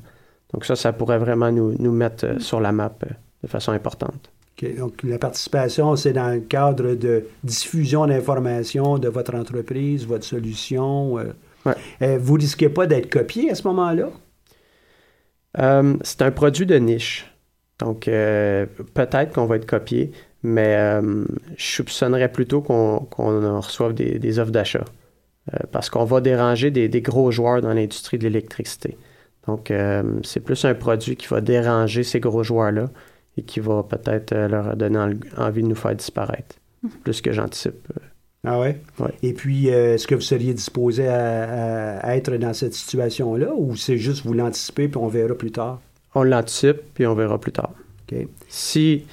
Donc, 0.52 0.64
ça, 0.64 0.76
ça 0.76 0.92
pourrait 0.92 1.18
vraiment 1.18 1.50
nous, 1.50 1.74
nous 1.78 1.92
mettre 1.92 2.26
euh, 2.26 2.38
sur 2.38 2.60
la 2.60 2.72
map 2.72 2.92
euh, 3.04 3.08
de 3.42 3.48
façon 3.48 3.72
importante. 3.72 4.30
OK, 4.56 4.76
Donc, 4.76 5.02
la 5.02 5.18
participation, 5.18 5.96
c'est 5.96 6.12
dans 6.12 6.32
le 6.32 6.40
cadre 6.40 6.94
de 6.94 7.24
diffusion 7.42 8.06
d'informations 8.06 8.98
de 8.98 9.08
votre 9.08 9.34
entreprise, 9.34 10.06
votre 10.06 10.24
solution. 10.24 11.18
euh. 11.18 11.32
Ouais. 11.66 11.74
Euh, 12.02 12.18
vous 12.20 12.34
risquez 12.34 12.68
pas 12.68 12.86
d'être 12.86 13.10
copié 13.10 13.50
à 13.50 13.54
ce 13.54 13.66
moment-là? 13.68 14.10
Euh, 15.58 15.96
c'est 16.02 16.22
un 16.22 16.30
produit 16.30 16.66
de 16.66 16.76
niche. 16.76 17.30
Donc, 17.80 18.04
peut-être 18.04 19.32
qu'on 19.32 19.46
va 19.46 19.56
être 19.56 19.66
copié, 19.66 20.12
mais 20.44 20.76
euh, 20.76 21.24
je 21.56 21.64
soupçonnerais 21.64 22.30
plutôt 22.30 22.60
qu'on 22.60 22.98
reçoive 23.10 23.94
des, 23.94 24.38
offres 24.38 24.52
d'achat. 24.52 24.84
Euh, 25.52 25.58
parce 25.72 25.90
qu'on 25.90 26.04
va 26.04 26.20
déranger 26.20 26.70
des, 26.70 26.88
gros 27.00 27.30
joueurs 27.30 27.60
dans 27.60 27.72
l'industrie 27.72 28.18
de 28.18 28.24
l'électricité. 28.24 28.96
Donc, 29.46 29.70
c'est 30.22 30.40
plus 30.40 30.64
un 30.64 30.72
produit 30.72 31.16
qui 31.16 31.26
va 31.26 31.42
déranger 31.42 32.02
ces 32.02 32.18
gros 32.18 32.42
joueurs-là 32.42 32.88
et 33.36 33.42
qui 33.42 33.60
va 33.60 33.82
peut-être 33.82 34.34
leur 34.34 34.74
donner 34.74 34.98
envie 35.36 35.62
de 35.62 35.68
nous 35.68 35.74
faire 35.74 35.94
disparaître, 35.94 36.56
mhm. 36.82 36.90
plus 37.02 37.20
que 37.20 37.30
j'anticipe. 37.30 37.88
Ah 38.44 38.60
ouais? 38.60 38.80
Et 39.22 39.32
puis, 39.32 39.68
est-ce 39.68 40.06
que 40.06 40.14
vous 40.14 40.22
seriez 40.22 40.54
disposé 40.54 41.08
à, 41.08 42.16
être 42.16 42.34
dans 42.36 42.54
cette 42.54 42.74
situation-là 42.74 43.52
ou 43.54 43.76
c'est 43.76 43.98
juste 43.98 44.24
vous 44.24 44.34
l'anticipez 44.34 44.88
puis 44.88 44.98
on 44.98 45.08
verra 45.08 45.34
plus 45.34 45.52
tard? 45.52 45.80
On 46.14 46.22
l'anticipe 46.22 46.80
puis 46.94 47.06
on 47.06 47.14
verra 47.14 47.38
plus 47.38 47.52
tard. 47.52 47.72
Si, 48.48 49.04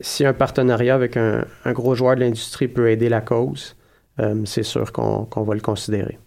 si 0.00 0.24
un 0.24 0.32
partenariat 0.32 0.94
avec 0.94 1.16
un, 1.16 1.44
gros 1.66 1.94
joueur 1.94 2.16
de 2.16 2.20
l'industrie 2.20 2.68
peut 2.68 2.90
aider 2.90 3.08
la 3.08 3.20
cause, 3.20 3.76
euh, 4.20 4.42
c'est 4.44 4.62
sûr 4.62 4.92
qu'on 4.92 5.42
va 5.42 5.54
le 5.54 5.60
considérer. 5.60 6.18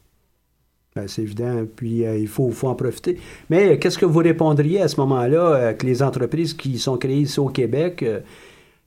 Ben, 0.95 1.07
c'est 1.07 1.21
évident, 1.21 1.65
puis 1.75 2.05
euh, 2.05 2.17
il 2.17 2.27
faut, 2.27 2.49
faut, 2.51 2.67
en 2.67 2.75
profiter. 2.75 3.17
Mais 3.49 3.79
qu'est-ce 3.79 3.97
que 3.97 4.05
vous 4.05 4.19
répondriez 4.19 4.81
à 4.81 4.89
ce 4.89 4.99
moment-là 4.99 5.55
euh, 5.55 5.73
que 5.73 5.85
les 5.85 6.03
entreprises 6.03 6.53
qui 6.53 6.77
sont 6.79 6.97
créées 6.97 7.21
ici 7.21 7.39
au 7.39 7.47
Québec 7.47 8.03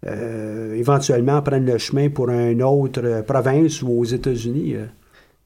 euh, 0.07 0.75
éventuellement 0.75 1.41
prennent 1.41 1.65
le 1.65 1.79
chemin 1.79 2.11
pour 2.11 2.29
une 2.29 2.63
autre 2.63 3.01
euh, 3.03 3.23
province 3.23 3.81
ou 3.83 3.91
aux 3.91 4.05
États-Unis? 4.05 4.75
Euh? 4.75 4.87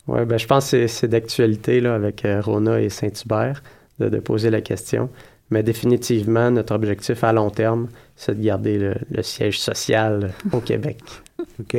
Oui, 0.09 0.25
ben, 0.25 0.39
je 0.39 0.47
pense 0.47 0.73
que 0.73 0.87
c'est 0.87 1.07
d'actualité 1.07 1.85
avec 1.87 2.27
Rona 2.41 2.81
et 2.81 2.89
Saint-Hubert 2.89 3.63
de, 4.01 4.19
poser 4.19 4.51
la 4.51 4.63
question. 4.63 5.11
Mais 5.51 5.63
définitivement, 5.63 6.51
notre 6.51 6.75
objectif 6.75 7.23
à 7.25 7.33
long 7.33 7.51
terme, 7.51 7.89
c'est 8.19 8.37
de 8.37 8.45
garder 8.45 8.95
le, 9.11 9.23
siège 9.23 9.61
social 9.61 10.33
au 10.53 10.61
Québec. 10.61 10.99
OK, 11.61 11.77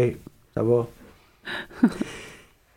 ça 0.56 0.63
va. 0.63 0.88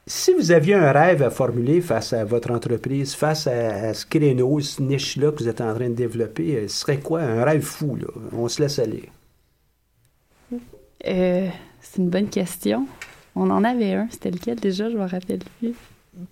si 0.07 0.35
vous 0.35 0.51
aviez 0.51 0.75
un 0.75 0.91
rêve 0.91 1.23
à 1.23 1.31
formuler 1.31 1.81
face 1.81 2.13
à 2.13 2.25
votre 2.25 2.51
entreprise, 2.51 3.15
face 3.15 3.47
à, 3.47 3.95
ce 3.95 4.05
créneau, 4.05 4.61
ce 4.61 4.83
niche-là 4.83 5.31
que 5.31 5.45
vous 5.45 5.49
êtes 5.49 5.61
en 5.61 5.75
train 5.75 5.89
de 5.89 5.95
développer, 5.95 6.67
ce 6.67 6.81
serait 6.81 6.99
quoi? 6.99 7.23
Un 7.23 7.45
rêve 7.45 7.63
fou, 7.63 7.97
là. 7.97 8.09
On 8.37 8.49
se 8.49 8.61
laisse 8.61 8.81
aller. 8.81 9.09
Euh, 11.07 11.49
c'est 11.81 11.99
une 12.03 12.11
bonne 12.11 12.29
question. 12.29 12.87
On 13.37 13.49
en 13.51 13.63
avait 13.63 13.95
un. 13.95 14.09
C'était 14.11 14.33
lequel 14.33 14.59
déjà? 14.59 14.91
Je 14.91 14.97
me 14.97 15.07
rappelle 15.07 15.41
plus. 15.61 15.75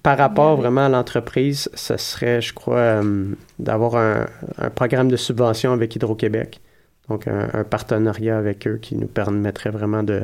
Par 0.03 0.19
rapport 0.19 0.57
vraiment 0.57 0.87
à 0.87 0.89
l'entreprise, 0.89 1.71
ce 1.75 1.97
serait, 1.97 2.43
je 2.43 2.53
crois, 2.53 2.77
euh, 2.77 3.35
d'avoir 3.59 3.97
un, 3.97 4.27
programme 4.75 5.09
de 5.09 5.17
subvention 5.17 5.73
avec 5.73 5.95
Hydro-Québec. 5.97 6.61
Donc, 7.11 7.27
un, 7.27 7.65
partenariat 7.65 8.39
avec 8.39 8.69
eux 8.69 8.79
qui 8.81 8.95
nous 8.95 9.09
permettrait 9.09 9.71
vraiment 9.71 10.05
de, 10.05 10.23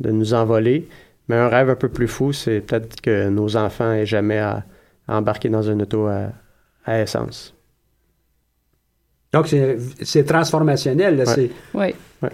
nous 0.00 0.34
envoler. 0.34 0.88
Mais 1.28 1.36
un 1.36 1.48
rêve 1.48 1.70
un 1.70 1.76
peu 1.76 1.88
plus 1.88 2.08
fou, 2.08 2.32
c'est 2.32 2.60
peut-être 2.60 3.00
que 3.00 3.28
nos 3.28 3.56
enfants 3.56 3.92
aient 3.92 4.04
jamais 4.04 4.38
à, 4.38 4.64
embarquer 5.06 5.48
dans 5.48 5.62
une 5.62 5.82
auto 5.82 6.08
à, 6.08 7.00
essence. 7.00 7.54
Donc, 9.32 9.46
c'est 9.46 10.24
transformationnel. 10.24 11.22
Oui. 11.74 11.94
Ouais. 12.20 12.30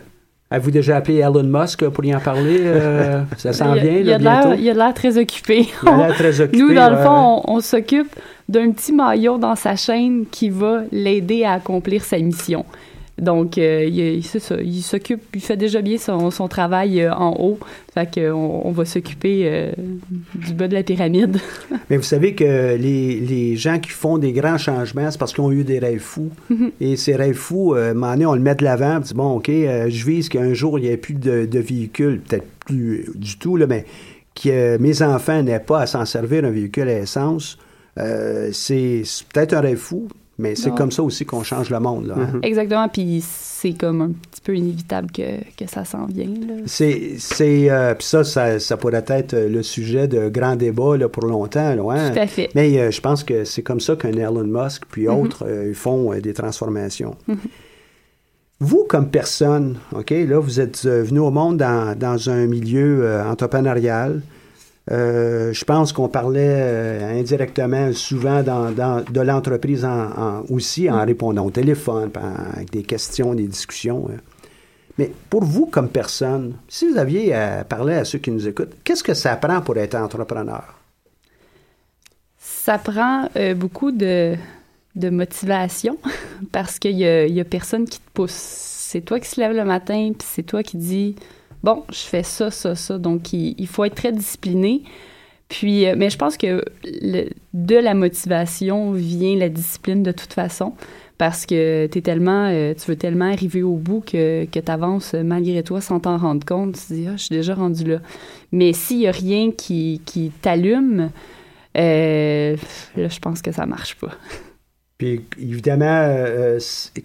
Avez-vous 0.51 0.71
déjà 0.71 0.97
appelé 0.97 1.19
Elon 1.19 1.43
Musk 1.43 1.87
pour 1.89 2.05
y 2.05 2.15
en 2.15 2.21
parler? 2.21 2.61
Euh, 2.61 3.23
ça 3.37 3.53
s'en 3.53 3.75
vient, 3.75 3.85
il, 3.85 4.11
a 4.11 4.19
il 4.57 4.71
a 4.71 4.75
l'air 4.75 4.95
très 4.95 5.19
occupé. 5.19 5.67
Il 5.83 5.89
a 5.89 5.97
l'air 5.97 6.15
très 6.15 6.41
occupé. 6.41 6.57
Nous, 6.59 6.73
dans 6.73 6.91
le 6.91 6.97
fond, 6.97 7.43
on, 7.45 7.61
s'occupe 7.61 8.15
d'un 8.49 8.71
petit 8.71 8.93
maillot 8.93 9.37
dans 9.37 9.57
sa 9.57 9.77
chaîne 9.77 10.25
qui 10.31 10.49
va 10.49 10.85
l'aider 10.91 11.45
à 11.45 11.55
accomplir 11.55 12.05
sa 12.05 12.19
mission. 12.19 12.65
Donc, 13.21 13.59
euh, 13.59 13.85
il, 13.85 14.25
c'est 14.25 14.41
ça, 14.41 14.57
il 14.61 14.83
s'occupe, 14.83 15.23
il 15.35 15.41
fait 15.41 15.57
déjà 15.57 15.81
bien 15.83 15.99
son, 15.99 16.33
son 16.33 16.49
travail 16.49 17.01
euh, 17.01 17.15
en 17.15 17.37
haut. 17.39 17.59
Fait 17.93 18.13
qu'on 18.13 18.63
on 18.65 18.73
va 18.73 18.85
s'occuper 18.85 19.43
euh, 19.45 19.73
du 20.35 20.53
bas 20.53 20.67
de 20.67 20.75
la 20.75 20.83
pyramide. 20.83 21.39
Mais 21.91 21.97
vous 21.97 22.03
savez 22.03 22.35
que 22.35 22.75
les, 22.75 23.21
les, 23.21 23.57
gens 23.57 23.79
qui 23.79 23.91
font 23.91 24.19
des 24.19 24.33
grands 24.33 24.59
changements, 24.59 25.09
c'est 25.13 25.19
parce 25.19 25.33
qu'ils 25.33 25.45
ont 25.45 25.53
eu 25.53 25.63
des 25.63 25.79
rêves 25.79 26.01
fous. 26.01 26.31
Mhm. 26.51 26.73
Et 26.81 26.97
ces 26.97 27.15
rêves 27.15 27.37
fous, 27.37 27.75
euh, 27.75 27.95
on 27.95 28.35
le 28.35 28.41
met 28.41 28.57
de 28.57 28.65
l'avant, 28.65 28.97
on 28.97 29.01
dit, 29.01 29.15
bon, 29.15 29.37
OK, 29.37 29.49
je 29.49 30.05
vise 30.05 30.29
qu'un 30.29 30.53
jour, 30.53 30.81
il 30.81 30.83
n'y 30.83 30.89
ait 30.89 30.97
plus 30.97 31.15
de, 31.15 31.47
de 31.47 31.59
véhicules, 31.61 32.21
peut-être 32.21 32.47
plus 32.67 33.09
du 33.15 33.39
tout, 33.39 33.57
là, 33.57 33.67
mais 33.69 33.85
que 34.35 34.77
mes 34.79 35.03
enfants 35.03 35.41
n'aient 35.43 35.61
pas 35.61 35.83
à 35.83 35.87
s'en 35.87 36.05
servir 36.05 36.45
un 36.45 36.51
véhicule 36.51 36.89
à 36.89 36.99
essence. 36.99 37.59
c'est 37.97 39.05
peut-être 39.33 39.55
un 39.55 39.61
rêve 39.61 39.79
fou, 39.79 40.09
mais 40.39 40.55
c'est 40.57 40.75
comme 40.75 40.91
ça 40.91 41.03
aussi 41.03 41.25
qu'on 41.25 41.43
change 41.43 41.71
le 41.71 41.79
monde. 41.79 42.07
Là, 42.07 42.15
hein. 42.19 42.29
mm-hmm. 42.35 42.45
Exactement. 42.45 42.89
Puis 42.89 43.23
c'est 43.23 43.73
comme 43.73 44.03
un 44.03 44.11
petit 44.11 44.41
peu 44.43 44.57
inévitable 44.57 45.11
que, 45.13 45.39
que 45.57 45.69
ça 45.69 45.85
s'en 45.85 46.07
vienne. 46.07 46.63
C'est, 46.67 47.15
c'est, 47.19 47.71
euh, 47.71 47.95
puis 47.95 48.07
ça, 48.07 48.25
ça, 48.25 48.77
pourrait 48.77 49.05
être 49.07 49.35
le 49.35 49.63
sujet 49.63 50.09
de 50.09 50.29
grands 50.29 50.57
débats 50.57 50.97
là, 50.97 51.09
pour 51.09 51.27
longtemps. 51.27 51.75
Là, 51.75 51.83
hein. 51.93 52.11
Tout 52.11 52.19
à 52.19 52.27
fait. 52.27 52.51
Mais 52.55 52.77
euh, 52.79 52.91
je 52.91 53.01
pense 53.01 53.23
que 53.23 53.45
c'est 53.45 53.63
comme 53.63 53.81
ça 53.81 53.95
qu'un 53.97 54.13
Elon 54.13 54.45
Musk 54.45 54.85
puis 54.91 55.05
mm-hmm. 55.05 55.23
autres 55.23 55.47
euh, 55.47 55.73
font 55.73 56.13
des 56.19 56.35
transformations. 56.35 57.17
Mm-hmm. 57.29 57.37
Vous, 58.61 58.87
comme 58.89 59.09
personne, 59.09 59.79
OK, 59.95 60.11
là, 60.11 60.39
vous 60.39 60.61
êtes 60.61 60.87
venu 60.87 61.21
au 61.21 61.31
monde 61.31 61.59
dans, 61.59 61.97
dans 61.99 62.31
un 62.31 62.47
milieu 62.47 63.21
entrepreneurial. 63.27 64.23
Euh, 64.91 65.53
je 65.53 65.65
pense 65.65 65.93
qu'on 65.93 66.09
parlait 66.09 66.57
euh, 66.59 67.19
indirectement 67.19 67.93
souvent 67.95 68.43
dans, 68.43 68.71
de 68.71 69.21
l'entreprise 69.21 69.85
en, 69.85 70.43
aussi 70.51 70.91
en 70.91 71.05
répondant 71.05 71.47
au 71.47 71.51
téléphone, 71.51 72.11
avec 72.55 72.71
des 72.71 72.83
questions, 72.83 73.35
des 73.35 73.47
discussions. 73.47 74.09
Hein. 74.11 74.19
Mais 74.99 75.11
pour 75.31 75.43
vous 75.43 75.67
comme 75.67 75.89
personne, 75.89 76.57
si 76.69 76.89
vous 76.89 76.99
aviez 76.99 77.35
à 77.35 77.65
parler 77.65 77.95
à 77.95 78.05
ceux 78.05 78.19
qui 78.19 78.31
nous 78.31 78.47
écoutent, 78.47 78.75
qu'est-ce 78.85 79.03
que 79.03 79.15
ça 79.15 79.35
prend 79.37 79.61
pour 79.61 79.77
être 79.79 79.95
entrepreneur? 79.95 80.79
Ça 82.39 82.79
prend 82.79 83.29
euh, 83.37 83.55
beaucoup 83.55 83.91
de, 83.91 84.37
de, 84.95 85.11
motivation 85.11 85.99
parce 86.53 86.79
qu'il 86.79 86.97
n'y 86.97 87.07
a, 87.07 87.23
a, 87.25 87.45
personne 87.45 87.87
qui 87.87 87.99
te 87.99 88.11
pousse. 88.13 88.33
C'est 88.33 89.01
toi 89.01 89.19
qui 89.19 89.29
se 89.29 89.41
lève 89.41 89.53
le 89.53 89.65
matin, 89.65 90.13
puis 90.17 90.29
c'est 90.31 90.45
toi 90.45 90.63
qui 90.63 90.77
dis 90.77 91.17
bon, 91.65 91.83
je 91.91 92.03
fais 92.03 92.23
ça, 92.23 92.51
ça, 92.51 92.75
ça. 92.75 92.99
Donc, 92.99 93.33
il, 93.33 93.67
faut 93.67 93.85
être 93.85 93.95
très 93.95 94.13
discipliné. 94.13 94.83
Puis, 95.49 95.87
euh, 95.87 95.95
mais 95.97 96.11
je 96.11 96.19
pense 96.19 96.37
que 96.37 96.63
de 97.55 97.77
la 97.77 97.95
motivation 97.95 98.93
vient 98.93 99.37
la 99.37 99.49
discipline 99.49 100.03
de 100.03 100.13
toute 100.13 100.33
façon. 100.33 100.75
Parce 101.17 101.47
que 101.47 101.85
es 101.85 102.01
tellement, 102.03 102.49
euh, 102.49 102.75
tu 102.75 102.91
veux 102.91 102.97
tellement 102.97 103.31
arriver 103.31 103.63
au 103.63 103.77
bout 103.77 104.01
que, 104.01 104.47
que 104.47 104.59
tu 104.59 104.71
avances 104.71 105.15
malgré 105.15 105.63
toi 105.63 105.81
sans 105.81 106.01
t'en 106.01 106.19
rendre 106.19 106.45
compte. 106.45 106.75
Tu 106.75 106.87
te 106.87 106.93
dis, 106.93 107.07
ah, 107.09 107.17
je 107.17 107.23
suis 107.25 107.35
déjà 107.35 107.55
rendu 107.55 107.85
là. 107.85 108.01
Mais 108.53 108.73
s'il 108.73 108.99
n'y 108.99 109.07
a 109.07 109.13
rien 109.13 109.51
qui, 109.51 110.03
qui 110.05 110.33
t'allume, 110.43 111.11
euh, 111.79 112.57
là, 112.97 113.09
je 113.09 113.19
pense 113.21 113.43
que 113.43 113.53
ça 113.53 113.65
marche 113.65 113.97
pas. 113.97 114.11
Puis 114.99 115.25
évidemment, 115.41 116.09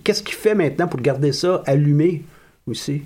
qu'est-ce 0.04 0.24
qui 0.24 0.34
fait 0.34 0.56
maintenant 0.56 0.88
pour 0.88 1.02
garder 1.02 1.32
ça 1.32 1.64
allumé 1.66 2.24
aussi? 2.68 3.04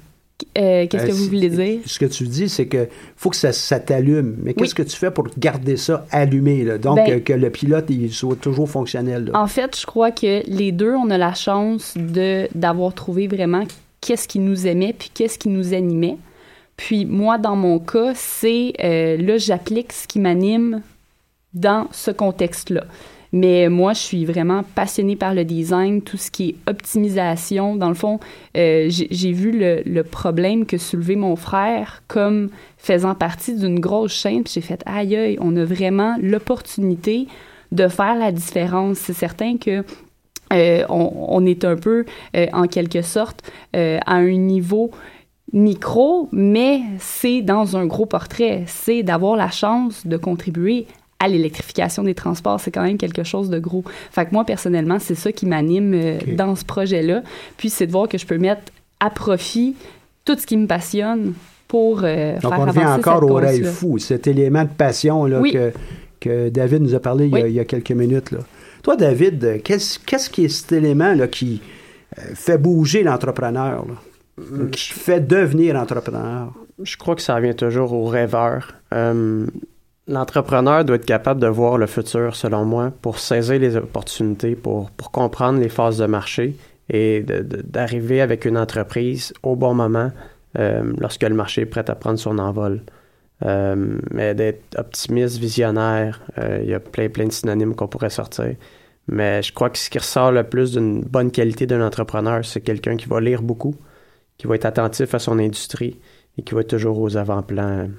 Euh, 0.57 0.87
qu'est-ce 0.87 1.05
que 1.05 1.11
euh, 1.11 1.13
vous 1.13 1.25
voulez 1.25 1.49
dire? 1.49 1.79
Ce 1.85 1.99
que 1.99 2.05
tu 2.05 2.25
dis, 2.25 2.49
c'est 2.49 2.67
que 2.67 2.87
faut 3.15 3.29
que 3.29 3.35
ça, 3.35 3.79
t'allume. 3.79 4.35
Mais 4.43 4.53
qu'est-ce 4.53 4.75
que 4.75 4.83
tu 4.83 4.95
fais 4.95 5.11
pour 5.11 5.27
garder 5.37 5.77
ça 5.77 6.05
allumé? 6.11 6.65
Donc, 6.77 6.97
ben 6.97 7.21
que 7.23 7.33
le 7.33 7.49
pilote 7.49 7.85
il 7.89 8.11
soit 8.11 8.35
toujours 8.35 8.69
fonctionnel. 8.69 9.31
En 9.33 9.47
fait, 9.47 9.79
je 9.79 9.85
crois 9.85 10.11
que 10.11 10.43
les 10.47 10.71
deux, 10.71 10.93
on 10.93 11.09
a 11.09 11.17
la 11.17 11.33
chance 11.33 11.93
de, 11.95 12.47
d'avoir 12.55 12.93
trouvé 12.93 13.27
vraiment 13.27 13.63
qu'est-ce 14.01 14.27
qui 14.27 14.39
nous 14.39 14.67
aimait 14.67 14.93
puis 14.97 15.09
qu'est-ce 15.13 15.37
qui 15.37 15.49
nous 15.49 15.73
animait. 15.73 16.17
Puis 16.77 17.05
moi, 17.05 17.37
dans 17.37 17.55
mon 17.55 17.79
cas, 17.79 18.13
c'est 18.15 18.73
euh, 18.83 19.17
là, 19.17 19.37
j'applique 19.37 19.93
ce 19.93 20.07
qui 20.07 20.19
m'anime 20.19 20.81
dans 21.53 21.87
ce 21.91 22.11
contexte-là. 22.11 22.85
Mais 23.33 23.67
moi, 23.67 23.93
je 23.93 23.99
suis 23.99 24.25
vraiment 24.25 24.63
passionnée 24.75 25.15
par 25.15 25.33
le 25.33 25.43
design, 25.43 26.03
tout 26.03 26.17
ce 26.17 26.29
qui 26.29 26.49
est 26.49 26.69
optimisation. 26.69 27.75
Dans 27.75 27.89
le 27.89 27.95
fond, 27.95 28.19
euh, 28.55 28.85
j'ai 28.89 29.31
vu 29.31 29.51
le, 29.51 30.03
problème 30.03 30.67
que 30.67 30.77
soulevait 30.77 31.15
mon 31.15 31.35
frère 31.35 32.03
comme 32.07 32.49
faisant 32.77 33.15
partie 33.15 33.55
d'une 33.55 33.79
grosse 33.79 34.13
chaîne. 34.13 34.43
Puis 34.43 34.53
j'ai 34.53 34.61
fait, 34.61 34.83
aïe, 34.85 35.15
aïe, 35.15 35.37
on 35.41 35.55
a 35.55 35.65
vraiment 35.65 36.15
l'opportunité 36.21 37.27
de 37.71 37.87
faire 37.87 38.15
la 38.15 38.31
différence. 38.31 38.99
C'est 38.99 39.13
certain 39.13 39.57
que 39.57 39.83
euh, 40.53 40.85
on, 40.89 41.43
est 41.47 41.65
un 41.65 41.75
peu, 41.75 42.05
euh, 42.37 42.45
en 42.53 42.67
quelque 42.67 43.01
sorte, 43.01 43.41
à 43.73 44.13
un 44.13 44.29
niveau 44.29 44.91
micro, 45.53 46.29
mais 46.31 46.81
c'est 46.99 47.41
dans 47.41 47.77
un 47.77 47.87
gros 47.87 48.05
portrait. 48.05 48.63
C'est 48.67 49.01
d'avoir 49.01 49.35
la 49.35 49.49
chance 49.49 50.05
de 50.05 50.17
contribuer 50.17 50.85
à 51.23 51.29
l'électrification 51.29 52.03
des 52.03 52.15
transports, 52.15 52.59
c'est 52.59 52.71
quand 52.71 52.83
même 52.83 52.97
quelque 52.97 53.23
chose 53.23 53.49
de 53.49 53.57
gros. 53.57 53.83
Fait 54.11 54.25
que 54.25 54.31
moi, 54.33 54.43
personnellement, 54.43 54.99
c'est 54.99 55.15
ça 55.15 55.31
qui 55.31 55.45
m'anime 55.45 55.93
euh, 55.93 56.17
dans 56.35 56.55
ce 56.55 56.65
projet-là. 56.65 57.23
Puis 57.55 57.69
c'est 57.69 57.87
de 57.87 57.91
voir 57.93 58.09
que 58.09 58.17
je 58.17 58.25
peux 58.25 58.37
mettre 58.37 58.63
à 58.99 59.09
profit 59.09 59.75
tout 60.25 60.37
ce 60.37 60.45
qui 60.45 60.57
me 60.57 60.67
passionne 60.67 61.33
pour 61.69 62.01
euh, 62.03 62.33
Donc 62.39 62.51
faire 62.51 62.59
on 62.59 62.65
revient 62.65 62.85
encore 62.85 63.23
au 63.23 63.35
rêve 63.35 63.71
fou, 63.71 63.97
cet 63.99 64.27
élément 64.27 64.63
de 64.63 64.69
passion 64.69 65.25
là, 65.25 65.41
que, 65.41 65.71
que, 66.19 66.49
David 66.49 66.81
nous 66.81 66.93
a 66.93 66.99
parlé 66.99 67.27
il, 67.27 67.51
y 67.51 67.59
a, 67.59 67.65
quelques 67.65 67.91
minutes. 67.91 68.31
Là. 68.31 68.39
Toi, 68.83 68.97
David, 68.97 69.61
qu'est-ce, 69.63 69.99
qu'est-ce 69.99 70.29
qui 70.29 70.45
est 70.45 70.49
cet 70.49 70.73
élément 70.73 71.13
là, 71.13 71.27
qui, 71.27 71.61
fait 72.35 72.57
bouger 72.57 73.01
l'entrepreneur, 73.01 73.85
là, 73.87 74.65
qui 74.71 74.91
fait 74.91 75.25
devenir 75.25 75.77
entrepreneur? 75.77 76.53
Je 76.81 76.97
crois 76.97 77.15
que 77.15 77.21
ça 77.21 77.35
revient 77.35 77.55
toujours 77.55 77.93
au 77.93 78.05
rêveur. 78.05 78.73
Euh, 78.93 79.47
l'entrepreneur 80.07 80.83
doit 80.85 80.97
être 80.97 81.05
capable 81.05 81.39
de 81.39 81.47
voir 81.47 81.77
le 81.77 81.87
futur, 81.87 82.35
selon 82.35 82.65
moi, 82.65 82.91
pour 83.01 83.19
saisir 83.19 83.59
les 83.59 83.75
opportunités, 83.75 84.55
pour, 84.55 84.91
pour 84.91 85.11
comprendre 85.11 85.59
les 85.59 85.69
phases 85.69 85.97
de 85.97 86.05
marché 86.05 86.55
et 86.89 87.23
d'arriver 87.23 88.21
avec 88.21 88.45
une 88.45 88.57
entreprise 88.57 89.33
au 89.41 89.55
bon 89.55 89.73
moment 89.73 90.11
euh, 90.59 90.93
lorsque 90.97 91.23
le 91.23 91.35
marché 91.35 91.61
est 91.61 91.65
prêt 91.65 91.89
à 91.89 91.95
prendre 91.95 92.19
son 92.19 92.37
envol. 92.37 92.81
Euh, 93.45 93.97
mais 94.11 94.35
d'être 94.35 94.77
optimiste, 94.77 95.37
visionnaire, 95.37 96.21
euh, 96.37 96.59
il 96.63 96.69
y 96.69 96.73
a 96.73 96.79
plein, 96.79 97.09
plein 97.09 97.25
de 97.25 97.31
synonymes 97.31 97.75
qu'on 97.75 97.87
pourrait 97.87 98.09
sortir. 98.09 98.55
Mais 99.07 99.41
je 99.41 99.51
crois 99.51 99.69
que 99.69 99.77
ce 99.77 99.89
qui 99.89 99.97
ressort 99.97 100.31
le 100.31 100.43
plus 100.43 100.73
d'une 100.73 101.01
bonne 101.01 101.31
qualité 101.31 101.65
d'un 101.65 101.85
entrepreneur, 101.85 102.45
c'est 102.45 102.61
quelqu'un 102.61 102.95
qui 102.95 103.07
va 103.07 103.19
lire 103.19 103.41
beaucoup, 103.41 103.75
qui 104.37 104.47
va 104.47 104.55
être 104.55 104.65
attentif 104.65 105.13
à 105.13 105.19
son 105.19 105.39
industrie 105.39 105.99
et 106.37 106.43
qui 106.43 106.53
va 106.53 106.61
être 106.61 106.69
toujours 106.69 106.99
aux 106.99 107.17
avant-plans. 107.17 107.89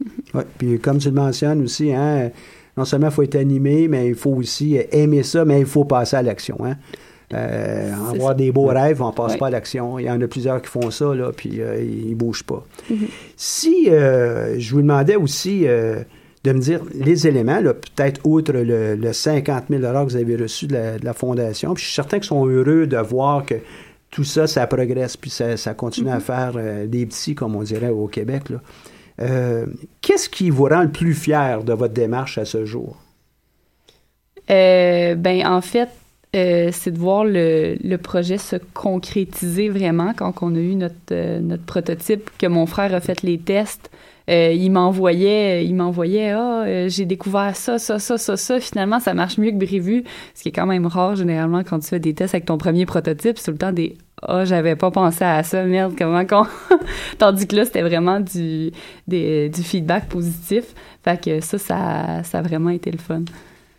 Oui, 0.34 0.42
puis 0.58 0.78
comme 0.78 0.98
tu 0.98 1.08
le 1.08 1.14
mentionnes 1.14 1.62
aussi, 1.62 1.92
hein, 1.92 2.30
non 2.76 2.84
seulement 2.84 3.08
il 3.08 3.12
faut 3.12 3.22
être 3.22 3.36
animé, 3.36 3.88
mais 3.88 4.08
il 4.08 4.14
faut 4.14 4.30
aussi 4.30 4.78
aimer 4.92 5.22
ça, 5.22 5.44
mais 5.44 5.60
il 5.60 5.66
faut 5.66 5.84
passer 5.84 6.16
à 6.16 6.22
l'action. 6.22 6.58
Hein. 6.64 6.76
Euh, 7.34 7.92
avoir 8.14 8.34
des 8.34 8.50
beaux 8.52 8.66
rêves, 8.66 9.02
on 9.02 9.12
passe 9.12 9.36
pas 9.36 9.48
à 9.48 9.50
l'action. 9.50 9.98
Il 9.98 10.06
y 10.06 10.10
en 10.10 10.20
a 10.20 10.26
plusieurs 10.26 10.62
qui 10.62 10.68
font 10.68 10.90
ça, 10.90 11.14
là, 11.14 11.30
puis 11.36 11.60
euh, 11.60 11.82
ils 11.82 12.14
bougent 12.14 12.44
pas. 12.44 12.64
Mm-hmm. 12.90 13.08
Si 13.36 13.90
euh, 13.90 14.58
je 14.58 14.74
vous 14.74 14.80
demandais 14.80 15.16
aussi 15.16 15.64
de 15.64 16.52
me 16.52 16.58
dire 16.58 16.80
les 16.94 17.26
éléments, 17.26 17.60
peut-être 17.62 18.20
outre 18.24 18.52
le, 18.54 19.12
50 19.12 19.64
000 19.68 19.82
que 19.82 20.04
vous 20.04 20.16
avez 20.16 20.36
reçu 20.36 20.66
de 20.66 20.96
la, 21.02 21.12
Fondation, 21.12 21.74
puis 21.74 21.82
je 21.82 21.88
suis 21.88 21.96
certain 21.96 22.18
qu'ils 22.18 22.28
sont 22.28 22.46
heureux 22.46 22.86
de 22.86 22.96
voir 22.96 23.44
que 23.44 23.56
tout 24.10 24.24
ça, 24.24 24.46
ça 24.46 24.66
progresse, 24.66 25.18
puis 25.18 25.28
ça, 25.30 25.74
continue 25.74 26.08
à 26.08 26.18
mm-hmm. 26.18 26.20
faire 26.20 26.52
des 26.86 27.04
petits, 27.04 27.34
comme 27.34 27.56
on 27.56 27.62
dirait 27.62 27.90
au 27.90 28.06
Québec. 28.06 28.44
Qu'est-ce 29.18 30.28
qui 30.28 30.50
vous 30.50 30.64
rend 30.64 30.82
le 30.82 30.90
plus 30.90 31.14
fier 31.14 31.64
de 31.64 31.72
votre 31.72 31.94
démarche 31.94 32.38
à 32.38 32.44
ce 32.44 32.64
jour? 32.64 32.96
ben, 34.48 35.46
en 35.46 35.60
fait, 35.60 35.90
euh, 36.36 36.68
c'est 36.72 36.90
de 36.90 36.98
voir 36.98 37.24
le, 37.24 37.96
projet 37.96 38.36
se 38.36 38.56
concrétiser 38.74 39.70
vraiment 39.70 40.12
quand 40.14 40.34
on 40.42 40.54
a 40.54 40.58
eu 40.58 40.74
notre, 40.74 40.94
euh, 41.12 41.40
notre 41.40 41.64
prototype, 41.64 42.30
que 42.38 42.46
mon 42.46 42.66
frère 42.66 42.94
a 42.94 43.00
fait 43.00 43.22
les 43.22 43.38
tests. 43.38 43.90
Euh, 44.28 44.52
il 44.52 44.70
m'envoyait, 44.70 45.64
il 45.64 45.74
m'envoyait, 45.74 46.32
ah, 46.32 46.86
j'ai 46.88 47.06
découvert 47.06 47.56
ça, 47.56 47.78
ça, 47.78 47.98
ça, 47.98 48.18
ça, 48.18 48.36
ça. 48.36 48.60
Finalement, 48.60 49.00
ça 49.00 49.14
marche 49.14 49.38
mieux 49.38 49.52
que 49.52 49.64
prévu, 49.64 50.04
ce 50.34 50.42
qui 50.42 50.50
est 50.50 50.52
quand 50.52 50.66
même 50.66 50.86
rare 50.86 51.16
généralement 51.16 51.64
quand 51.64 51.78
tu 51.78 51.88
fais 51.88 51.98
des 51.98 52.12
tests 52.12 52.34
avec 52.34 52.44
ton 52.44 52.58
premier 52.58 52.84
prototype. 52.84 53.38
C'est 53.38 53.46
tout 53.46 53.52
le 53.52 53.58
temps 53.58 53.72
des, 53.72 53.96
ah, 54.22 54.44
j'avais 54.44 54.76
pas 54.76 54.90
pensé 54.90 55.24
à 55.24 55.42
ça, 55.42 55.64
merde, 55.64 55.94
comment 55.96 56.24
qu'on. 56.26 56.46
Tandis 57.18 57.46
que 57.46 57.56
là, 57.56 57.64
c'était 57.64 57.82
vraiment 57.82 58.20
du, 58.20 58.72
des, 59.06 59.48
du 59.48 59.62
feedback 59.62 60.08
positif. 60.08 60.74
Fait 61.04 61.22
que 61.22 61.40
ça, 61.40 61.58
ça, 61.58 62.22
ça 62.24 62.38
a 62.38 62.42
vraiment 62.42 62.70
été 62.70 62.90
le 62.90 62.98
fun. 62.98 63.22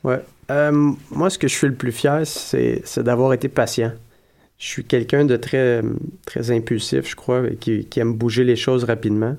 Ouais. 0.03 0.21
Euh, 0.51 0.93
moi, 1.11 1.29
ce 1.29 1.37
que 1.37 1.47
je 1.47 1.53
suis 1.55 1.67
le 1.67 1.75
plus 1.75 1.91
fier, 1.91 2.25
c'est, 2.25 2.83
d'avoir 2.99 3.33
été 3.33 3.49
patient. 3.49 3.91
Je 4.57 4.67
suis 4.67 4.83
quelqu'un 4.83 5.25
de 5.25 5.37
très, 5.37 5.81
très 6.25 6.51
impulsif, 6.51 7.09
je 7.09 7.15
crois, 7.15 7.43
et 7.47 7.55
qui, 7.55 7.87
aime 7.97 8.13
bouger 8.13 8.43
les 8.43 8.55
choses 8.55 8.83
rapidement. 8.83 9.35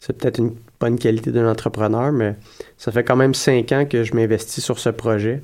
C'est 0.00 0.16
peut-être 0.16 0.38
une 0.38 0.54
bonne 0.80 0.98
qualité 0.98 1.30
d'un 1.30 1.48
entrepreneur, 1.48 2.12
mais 2.12 2.36
ça 2.76 2.92
fait 2.92 3.04
quand 3.04 3.16
même 3.16 3.34
cinq 3.34 3.72
ans 3.72 3.86
que 3.86 4.02
je 4.04 4.14
m'investis 4.14 4.62
sur 4.62 4.78
ce 4.78 4.90
projet. 4.90 5.42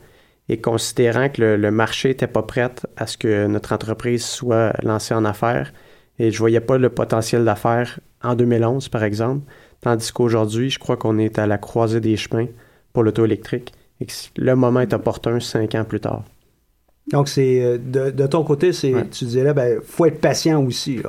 Et 0.51 0.61
considérant 0.61 1.29
que 1.29 1.43
le, 1.43 1.71
marché 1.71 2.09
n'était 2.09 2.27
pas 2.27 2.43
prêt 2.43 2.69
à 2.97 3.07
ce 3.07 3.17
que 3.17 3.47
notre 3.47 3.73
entreprise 3.73 4.25
soit 4.25 4.73
lancée 4.83 5.15
en 5.15 5.25
affaires, 5.25 5.73
et 6.19 6.31
je 6.31 6.39
voyais 6.39 6.61
pas 6.61 6.77
le 6.77 6.91
potentiel 6.91 7.45
d'affaires 7.45 8.01
en 8.23 8.35
2011, 8.35 8.89
par 8.89 9.05
exemple, 9.05 9.51
tandis 9.81 10.13
qu'aujourd'hui, 10.13 10.69
je 10.69 10.79
crois 10.79 10.97
qu'on 10.97 11.19
est 11.19 11.39
à 11.39 11.47
la 11.47 11.57
croisée 11.57 12.01
des 12.01 12.17
chemins 12.17 12.47
pour 12.93 13.05
l'auto 13.05 13.25
électrique 13.25 13.73
le 14.37 14.55
moment 14.55 14.81
est 14.81 14.93
opportun 14.93 15.41
cinq 15.41 15.75
ans 15.75 15.85
plus 15.85 16.01
tard. 16.01 16.25
Donc, 17.13 17.29
c'est 17.29 17.63
euh, 17.63 17.79
de, 17.79 18.27
ton 18.27 18.45
côté, 18.45 18.73
c'est 18.73 18.93
tu 19.11 19.25
dirais, 19.25 19.53
ben, 19.53 19.81
faut 19.85 20.07
être 20.07 20.21
patient 20.21 20.65
aussi. 20.65 21.01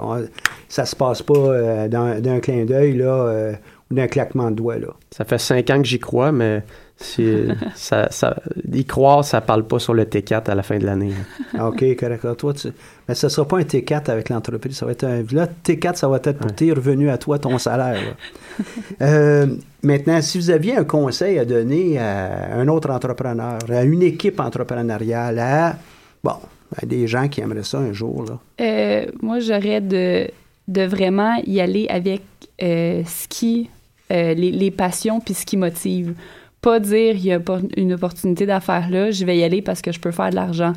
Ça 0.68 0.86
se 0.86 0.96
passe 0.96 1.22
pas 1.22 1.34
euh, 1.38 1.88
d'un 1.88 2.40
clin 2.40 2.66
d'œil 2.66 2.94
là, 2.94 3.26
euh, 3.26 3.54
d'un 3.92 4.08
claquement 4.08 4.52
de 4.52 4.56
doigts. 4.56 4.80
Là. 4.80 4.88
Ça 5.12 5.26
fait 5.26 5.38
cinq 5.38 5.70
ans 5.70 5.82
que 5.82 5.88
j'y 5.88 6.00
crois, 6.00 6.32
mais 6.32 6.64
ça, 7.76 8.08
ça, 8.12 8.38
y 8.72 8.86
croire, 8.86 9.26
ça 9.26 9.42
parle 9.42 9.66
pas 9.66 9.80
sur 9.80 9.94
le 9.94 10.06
T4 10.06 10.50
à 10.50 10.56
la 10.56 10.64
fin 10.64 10.78
de 10.78 10.86
l'année. 10.86 11.14
Ah, 11.58 11.68
OK, 11.68 11.84
correct. 11.98 12.26
Toi, 12.38 12.54
tu... 12.54 12.70
Mais 13.08 13.16
ce 13.16 13.26
ne 13.26 13.30
sera 13.30 13.48
pas 13.48 13.58
un 13.58 13.64
T4 13.64 14.10
avec 14.10 14.30
l'entreprise. 14.30 14.78
Ça 14.78 14.86
va 14.86 14.92
être 14.92 15.04
un. 15.04 15.24
Là, 15.32 15.48
T4, 15.66 15.96
ça 15.96 16.08
va 16.08 16.18
être 16.18 16.38
pour 16.38 16.54
tes 16.54 16.72
revenus 16.72 17.10
à 17.10 17.18
toi, 17.18 17.40
ton 17.40 17.58
salaire. 17.58 18.16
euh, 19.02 19.48
maintenant, 19.84 20.22
si 20.22 20.38
vous 20.38 20.50
aviez 20.50 20.78
un 20.78 20.84
conseil 20.84 21.40
à 21.40 21.46
donner 21.46 21.98
à 21.98 22.56
un 22.56 22.68
autre 22.68 22.90
entrepreneur, 22.90 23.60
à 23.70 23.84
une 23.84 24.04
équipe 24.04 24.40
entrepreneuriale, 24.40 25.40
à, 25.40 25.76
bon, 26.24 26.36
à 26.76 26.86
des 26.86 27.08
gens 27.08 27.28
qui 27.28 27.42
aimeraient 27.42 27.64
ça 27.64 27.80
un 27.80 27.94
jour, 27.94 28.26
là? 28.26 28.40
Euh, 28.62 29.06
moi, 29.22 29.40
j'aurais 29.40 29.82
de, 29.82 30.30
de 30.68 30.82
vraiment 30.84 31.36
y 31.46 31.60
aller 31.60 31.88
avec 31.90 32.22
euh, 32.62 33.04
ce 33.06 33.28
qui. 33.28 33.70
Euh, 34.12 34.34
les, 34.34 34.52
les 34.52 34.72
passions 34.72 35.20
puis 35.20 35.34
ce 35.34 35.46
qui 35.46 35.58
motive 35.58 36.14
pas 36.62 36.80
dire 36.80 37.16
il 37.16 37.26
y 37.26 37.34
a 37.34 37.40
une 37.78 37.94
opportunité 37.94 38.46
d'affaires 38.46 38.90
là, 38.90 39.12
je 39.12 39.26
vais 39.26 39.38
y 39.38 39.44
aller 39.44 39.62
parce 39.62 39.82
que 39.82 39.92
je 39.92 40.00
peux 40.00 40.12
faire 40.12 40.30
de 40.30 40.36
l'argent. 40.36 40.74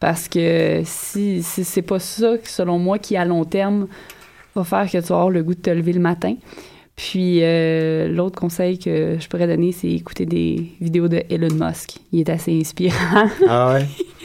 Parce 0.00 0.28
que 0.28 0.82
si, 0.84 1.42
si 1.42 1.64
c'est 1.64 1.82
pas 1.82 1.98
ça, 1.98 2.34
selon 2.44 2.78
moi, 2.78 2.98
qui 2.98 3.16
à 3.16 3.24
long 3.24 3.44
terme 3.44 3.86
va 4.54 4.64
faire 4.64 4.84
que 4.90 4.98
tu 4.98 5.08
vas 5.08 5.16
avoir 5.16 5.30
le 5.30 5.42
goût 5.42 5.54
de 5.54 5.60
te 5.60 5.70
lever 5.70 5.92
le 5.92 6.00
matin. 6.00 6.34
Puis 6.96 7.38
euh, 7.42 8.08
l'autre 8.08 8.38
conseil 8.38 8.78
que 8.78 9.16
je 9.18 9.28
pourrais 9.28 9.46
donner, 9.46 9.72
c'est 9.72 9.88
écouter 9.88 10.24
des 10.24 10.66
vidéos 10.80 11.08
de 11.08 11.22
Elon 11.30 11.54
Musk. 11.54 11.96
Il 12.12 12.20
est 12.20 12.30
assez 12.30 12.58
inspirant. 12.58 13.28
Ah 13.48 13.74
ouais? 13.74 13.86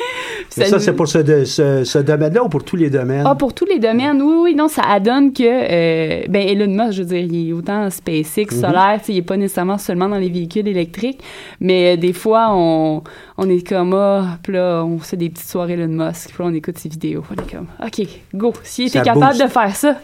ça, 0.50 0.80
c'est 0.80 0.94
pour 0.94 1.08
ce, 1.08 1.46
ce, 1.46 1.98
domaine-là 2.00 2.44
ou 2.44 2.50
pour 2.50 2.64
tous 2.64 2.76
les 2.76 2.90
domaines? 2.90 3.24
Ah, 3.26 3.36
pour 3.36 3.54
tous 3.54 3.66
les 3.66 3.80
domaines, 3.80 4.22
oui, 4.22 4.36
oui. 4.44 4.56
Non, 4.56 4.68
ça 4.68 4.84
adonne 4.84 5.34
que, 5.34 5.44
euh, 5.44 6.24
ben, 6.30 6.48
Elon 6.48 6.68
Musk, 6.68 6.94
je 6.94 7.04
veux 7.04 7.08
dire, 7.10 7.26
il 7.30 7.50
est 7.50 7.54
autant 7.54 7.90
SpaceX, 7.90 8.56
mhm. 8.56 8.62
solaire, 8.62 9.00
il 9.08 9.16
n'est 9.16 9.22
pas 9.22 9.38
nécessairement 9.38 9.78
seulement 9.78 10.10
dans 10.10 10.18
les 10.18 10.30
véhicules 10.30 10.68
électriques, 10.68 11.22
mais 11.60 11.94
euh, 11.94 11.98
des 11.98 12.14
fois, 12.14 12.50
on, 12.52 13.04
on 13.38 13.50
est 13.50 13.68
comme, 13.68 13.94
ah, 13.94 14.38
puis 14.44 14.54
là, 14.54 14.84
on 14.84 15.00
fait 15.00 15.18
des 15.18 15.30
petites 15.30 15.50
soirées 15.50 15.74
Elon 15.74 15.88
Musk, 15.88 16.32
puis 16.34 16.44
là, 16.44 16.50
on 16.50 16.54
écoute 16.54 16.78
ses 16.78 16.90
vidéos. 16.90 17.24
On 17.30 17.34
est 17.34 17.52
comme, 17.52 17.68
OK, 17.84 18.08
go. 18.34 18.54
S'il 18.64 18.88
était 18.88 19.02
capable 19.02 19.38
de 19.38 19.48
faire 19.48 19.76
ça, 19.76 19.96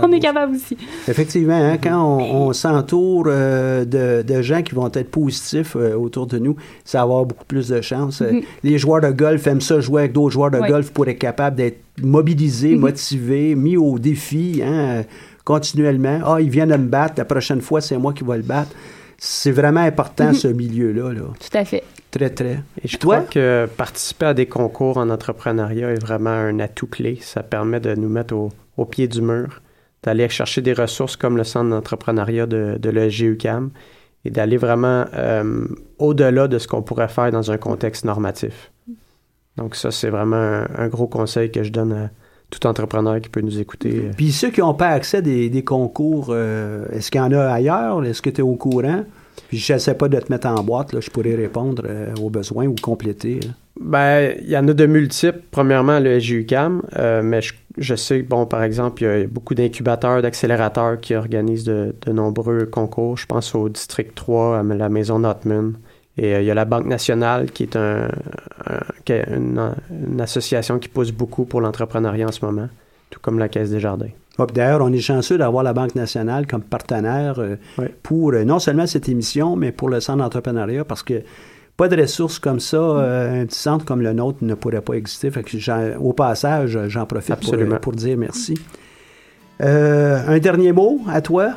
on 0.00 0.10
est 0.12 0.20
capable 0.20 0.56
aussi. 0.56 0.76
Effectivement, 1.08 1.54
hein, 1.54 1.78
quand 1.82 2.18
on, 2.20 2.52
s'entoure 2.52 3.24
euh, 3.26 3.84
de, 3.84 4.22
de, 4.22 4.42
gens 4.42 4.62
qui 4.62 4.74
vont 4.74 4.90
être 4.92 5.10
positifs 5.10 5.76
autour 5.76 6.26
de 6.26 6.38
nous, 6.38 6.56
ça 6.84 6.98
va 6.98 7.02
avoir 7.04 7.24
beaucoup 7.24 7.44
plus 7.44 7.68
de 7.68 7.80
chance. 7.80 8.20
Mhm. 8.20 8.42
Les 8.62 8.78
joueurs 8.78 9.00
de 9.00 9.10
golf 9.10 9.46
aiment 9.46 9.60
ça 9.60 9.80
jouer 9.84 10.02
avec 10.02 10.12
d'autres 10.12 10.32
joueurs 10.32 10.50
de 10.50 10.58
golf 10.58 10.90
pour 10.90 11.06
être 11.08 11.18
capable 11.18 11.56
d'être 11.56 11.80
mobilisés, 12.02 12.74
mhm. 12.74 12.80
motivés, 12.80 13.54
mis 13.54 13.76
au 13.76 13.98
défi 13.98 14.62
hein, 14.64 15.02
continuellement. 15.44 16.20
Ah, 16.24 16.40
il 16.40 16.50
vient 16.50 16.66
de 16.66 16.76
me 16.76 16.88
battre, 16.88 17.14
la 17.18 17.24
prochaine 17.24 17.60
fois, 17.60 17.80
c'est 17.80 17.96
moi 17.96 18.12
qui 18.12 18.24
vais 18.24 18.36
le 18.36 18.42
battre. 18.42 18.70
C'est 19.18 19.52
vraiment 19.52 19.80
important, 19.80 20.28
mhm. 20.28 20.34
ce 20.34 20.48
milieu-là. 20.48 21.12
Là. 21.12 21.22
Tout 21.22 21.58
à 21.58 21.64
fait. 21.64 21.84
Très, 22.10 22.30
très. 22.30 22.60
Et 22.82 22.88
je 22.88 22.96
crois 22.96 23.20
que 23.20 23.68
participer 23.76 24.26
à 24.26 24.34
des 24.34 24.46
concours 24.46 24.98
en 24.98 25.10
entrepreneuriat 25.10 25.90
est 25.90 26.00
vraiment 26.00 26.30
un 26.30 26.60
atout 26.60 26.86
clé. 26.86 27.18
Ça 27.20 27.42
permet 27.42 27.80
de 27.80 27.94
nous 27.94 28.08
mettre 28.08 28.34
au, 28.34 28.84
pied 28.84 29.08
du 29.08 29.20
mur, 29.20 29.62
d'aller 30.02 30.28
chercher 30.28 30.60
des 30.60 30.72
ressources 30.74 31.16
comme 31.16 31.36
le 31.36 31.44
centre 31.44 31.70
d'entrepreneuriat 31.70 32.46
de, 32.46 32.76
de 32.78 32.90
l'EGUCAM 32.90 33.70
et 34.24 34.30
d'aller 34.30 34.56
vraiment 34.56 35.04
euh, 35.14 35.66
au-delà 35.98 36.48
de 36.48 36.58
ce 36.58 36.66
qu'on 36.66 36.82
pourrait 36.82 37.08
faire 37.08 37.30
dans 37.30 37.50
un 37.50 37.58
contexte 37.58 38.04
normatif. 38.04 38.70
Donc 39.56 39.76
ça, 39.76 39.90
c'est 39.90 40.10
vraiment 40.10 40.64
un, 40.76 40.88
gros 40.88 41.06
conseil 41.06 41.50
que 41.50 41.62
je 41.62 41.70
donne 41.70 41.92
à 41.92 42.10
tout 42.50 42.66
entrepreneur 42.66 43.20
qui 43.20 43.28
peut 43.28 43.40
nous 43.40 43.58
écouter. 43.58 44.10
Puis 44.16 44.32
ceux 44.32 44.50
qui 44.50 44.60
n'ont 44.60 44.74
pas 44.74 44.88
accès 44.88 45.18
à 45.18 45.20
des, 45.22 45.64
concours, 45.64 46.28
euh, 46.30 46.86
est-ce 46.90 47.10
qu'il 47.10 47.20
y 47.20 47.24
en 47.24 47.32
a 47.32 47.46
ailleurs? 47.46 48.04
Est-ce 48.04 48.22
que 48.22 48.30
tu 48.30 48.40
es 48.40 48.44
au 48.44 48.56
courant? 48.56 49.04
Puis 49.48 49.58
je 49.58 49.78
sais 49.78 49.94
pas 49.94 50.08
de 50.08 50.18
te 50.18 50.32
mettre 50.32 50.48
en 50.48 50.62
boîte, 50.62 50.92
là, 50.92 51.00
je 51.00 51.10
pourrais 51.10 51.34
répondre 51.34 51.84
euh, 51.86 52.14
aux 52.20 52.30
besoins 52.30 52.66
ou 52.66 52.74
compléter. 52.80 53.40
Ben, 53.80 54.34
il 54.40 54.48
y 54.48 54.56
en 54.56 54.66
a 54.68 54.72
de 54.72 54.86
multiples. 54.86 55.40
Premièrement, 55.50 55.98
le 55.98 56.20
SGUCAM, 56.20 56.82
euh, 56.96 57.22
mais 57.22 57.40
je, 57.76 57.94
sais, 57.96 58.22
bon, 58.22 58.46
par 58.46 58.62
exemple, 58.62 59.02
il 59.02 59.06
y 59.06 59.24
a 59.24 59.26
beaucoup 59.26 59.54
d'incubateurs, 59.54 60.22
d'accélérateurs 60.22 61.00
qui 61.00 61.14
organisent 61.14 61.64
de, 61.64 61.94
nombreux 62.12 62.66
concours. 62.66 63.16
Je 63.16 63.26
pense 63.26 63.54
au 63.54 63.68
District 63.68 64.14
3, 64.14 64.58
à 64.58 64.62
la 64.62 64.88
Maison 64.88 65.18
Notman. 65.18 65.74
Et 66.16 66.34
euh, 66.34 66.40
il 66.42 66.46
y 66.46 66.50
a 66.50 66.54
la 66.54 66.64
Banque 66.64 66.86
nationale 66.86 67.50
qui 67.50 67.64
est, 67.64 67.76
un, 67.76 68.08
une, 69.08 70.20
association 70.20 70.78
qui 70.78 70.88
pousse 70.88 71.10
beaucoup 71.10 71.44
pour 71.44 71.60
l'entrepreneuriat 71.60 72.28
en 72.28 72.32
ce 72.32 72.44
moment, 72.44 72.68
tout 73.10 73.20
comme 73.20 73.38
la 73.38 73.48
Caisse 73.48 73.70
des 73.70 73.80
Jardins. 73.80 74.10
D'ailleurs, 74.52 74.80
on 74.82 74.92
est 74.92 75.00
chanceux 75.00 75.38
d'avoir 75.38 75.62
la 75.62 75.72
Banque 75.72 75.94
nationale 75.94 76.46
comme 76.46 76.62
partenaire 76.62 77.38
euh, 77.38 77.56
pour 78.02 78.32
euh, 78.32 78.44
non 78.44 78.58
seulement 78.58 78.86
cette 78.86 79.08
émission, 79.08 79.54
mais 79.56 79.70
pour 79.70 79.88
le 79.88 80.00
centre 80.00 80.18
d'entrepreneuriat, 80.18 80.84
parce 80.84 81.02
que 81.02 81.22
pas 81.76 81.88
de 81.88 82.00
ressources 82.00 82.38
comme 82.38 82.60
ça, 82.60 82.76
euh, 82.76 83.42
un 83.42 83.46
petit 83.46 83.58
centre 83.58 83.84
comme 83.84 84.00
le 84.00 84.12
nôtre 84.12 84.38
ne 84.42 84.54
pourrait 84.54 84.80
pas 84.80 84.94
exister. 84.94 85.30
Fait 85.30 85.42
que 85.42 85.58
j'en- 85.58 85.96
au 86.00 86.12
passage, 86.12 86.78
j'en 86.88 87.06
profite 87.06 87.36
pour, 87.80 87.92
dire 87.92 88.16
merci. 88.18 88.54
Un 89.60 90.38
dernier 90.38 90.72
mot 90.72 91.00
à 91.08 91.20
toi? 91.20 91.54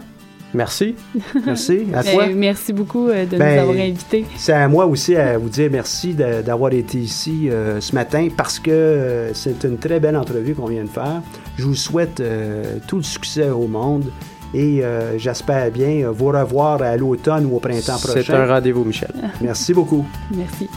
Merci. 0.54 0.96
Merci. 1.46 1.88
À 1.94 2.04
Ben, 2.04 2.12
toi. 2.14 2.28
merci 2.34 2.72
beaucoup 2.74 3.10
euh, 3.10 3.26
de 3.26 3.38
Ben, 3.38 3.56
nous 3.56 3.62
avoir 3.62 3.76
invités. 3.78 4.26
C'est 4.38 4.54
à 4.54 4.68
moi 4.68 4.86
aussi 4.86 5.16
à 5.16 5.38
vous 5.38 5.50
dire 5.50 5.70
merci 5.72 6.14
d'avoir 6.14 6.72
été 6.74 6.98
ici 6.98 7.50
euh, 7.50 7.82
ce 7.82 7.94
matin 7.94 8.28
parce 8.36 8.58
que 8.60 8.72
euh, 8.72 9.34
c'est 9.34 9.64
une 9.66 9.78
très 9.78 10.00
belle 10.00 10.16
entrevue 10.18 10.56
qu'on 10.56 10.68
vient 10.68 10.84
de 10.84 10.90
faire. 10.90 11.22
Je 11.58 11.64
vous 11.66 11.76
souhaite 11.76 12.20
euh, 12.22 12.78
tout 12.88 12.98
le 12.98 13.04
succès 13.04 13.50
au 13.50 13.68
monde 13.68 14.06
et 14.54 14.84
euh, 14.84 15.18
j'espère 15.18 15.70
bien 15.72 16.10
vous 16.12 16.28
revoir 16.28 16.82
à 16.82 16.96
l'automne 16.96 17.46
ou 17.46 17.58
au 17.58 17.60
printemps 17.60 17.98
C'est 17.98 18.10
un 18.10 18.14
prochain. 18.14 18.46
rendez-vous, 18.48 18.86
Michel. 18.86 19.12
Merci 19.42 19.74
beaucoup. 19.74 20.06
Merci. 20.34 20.70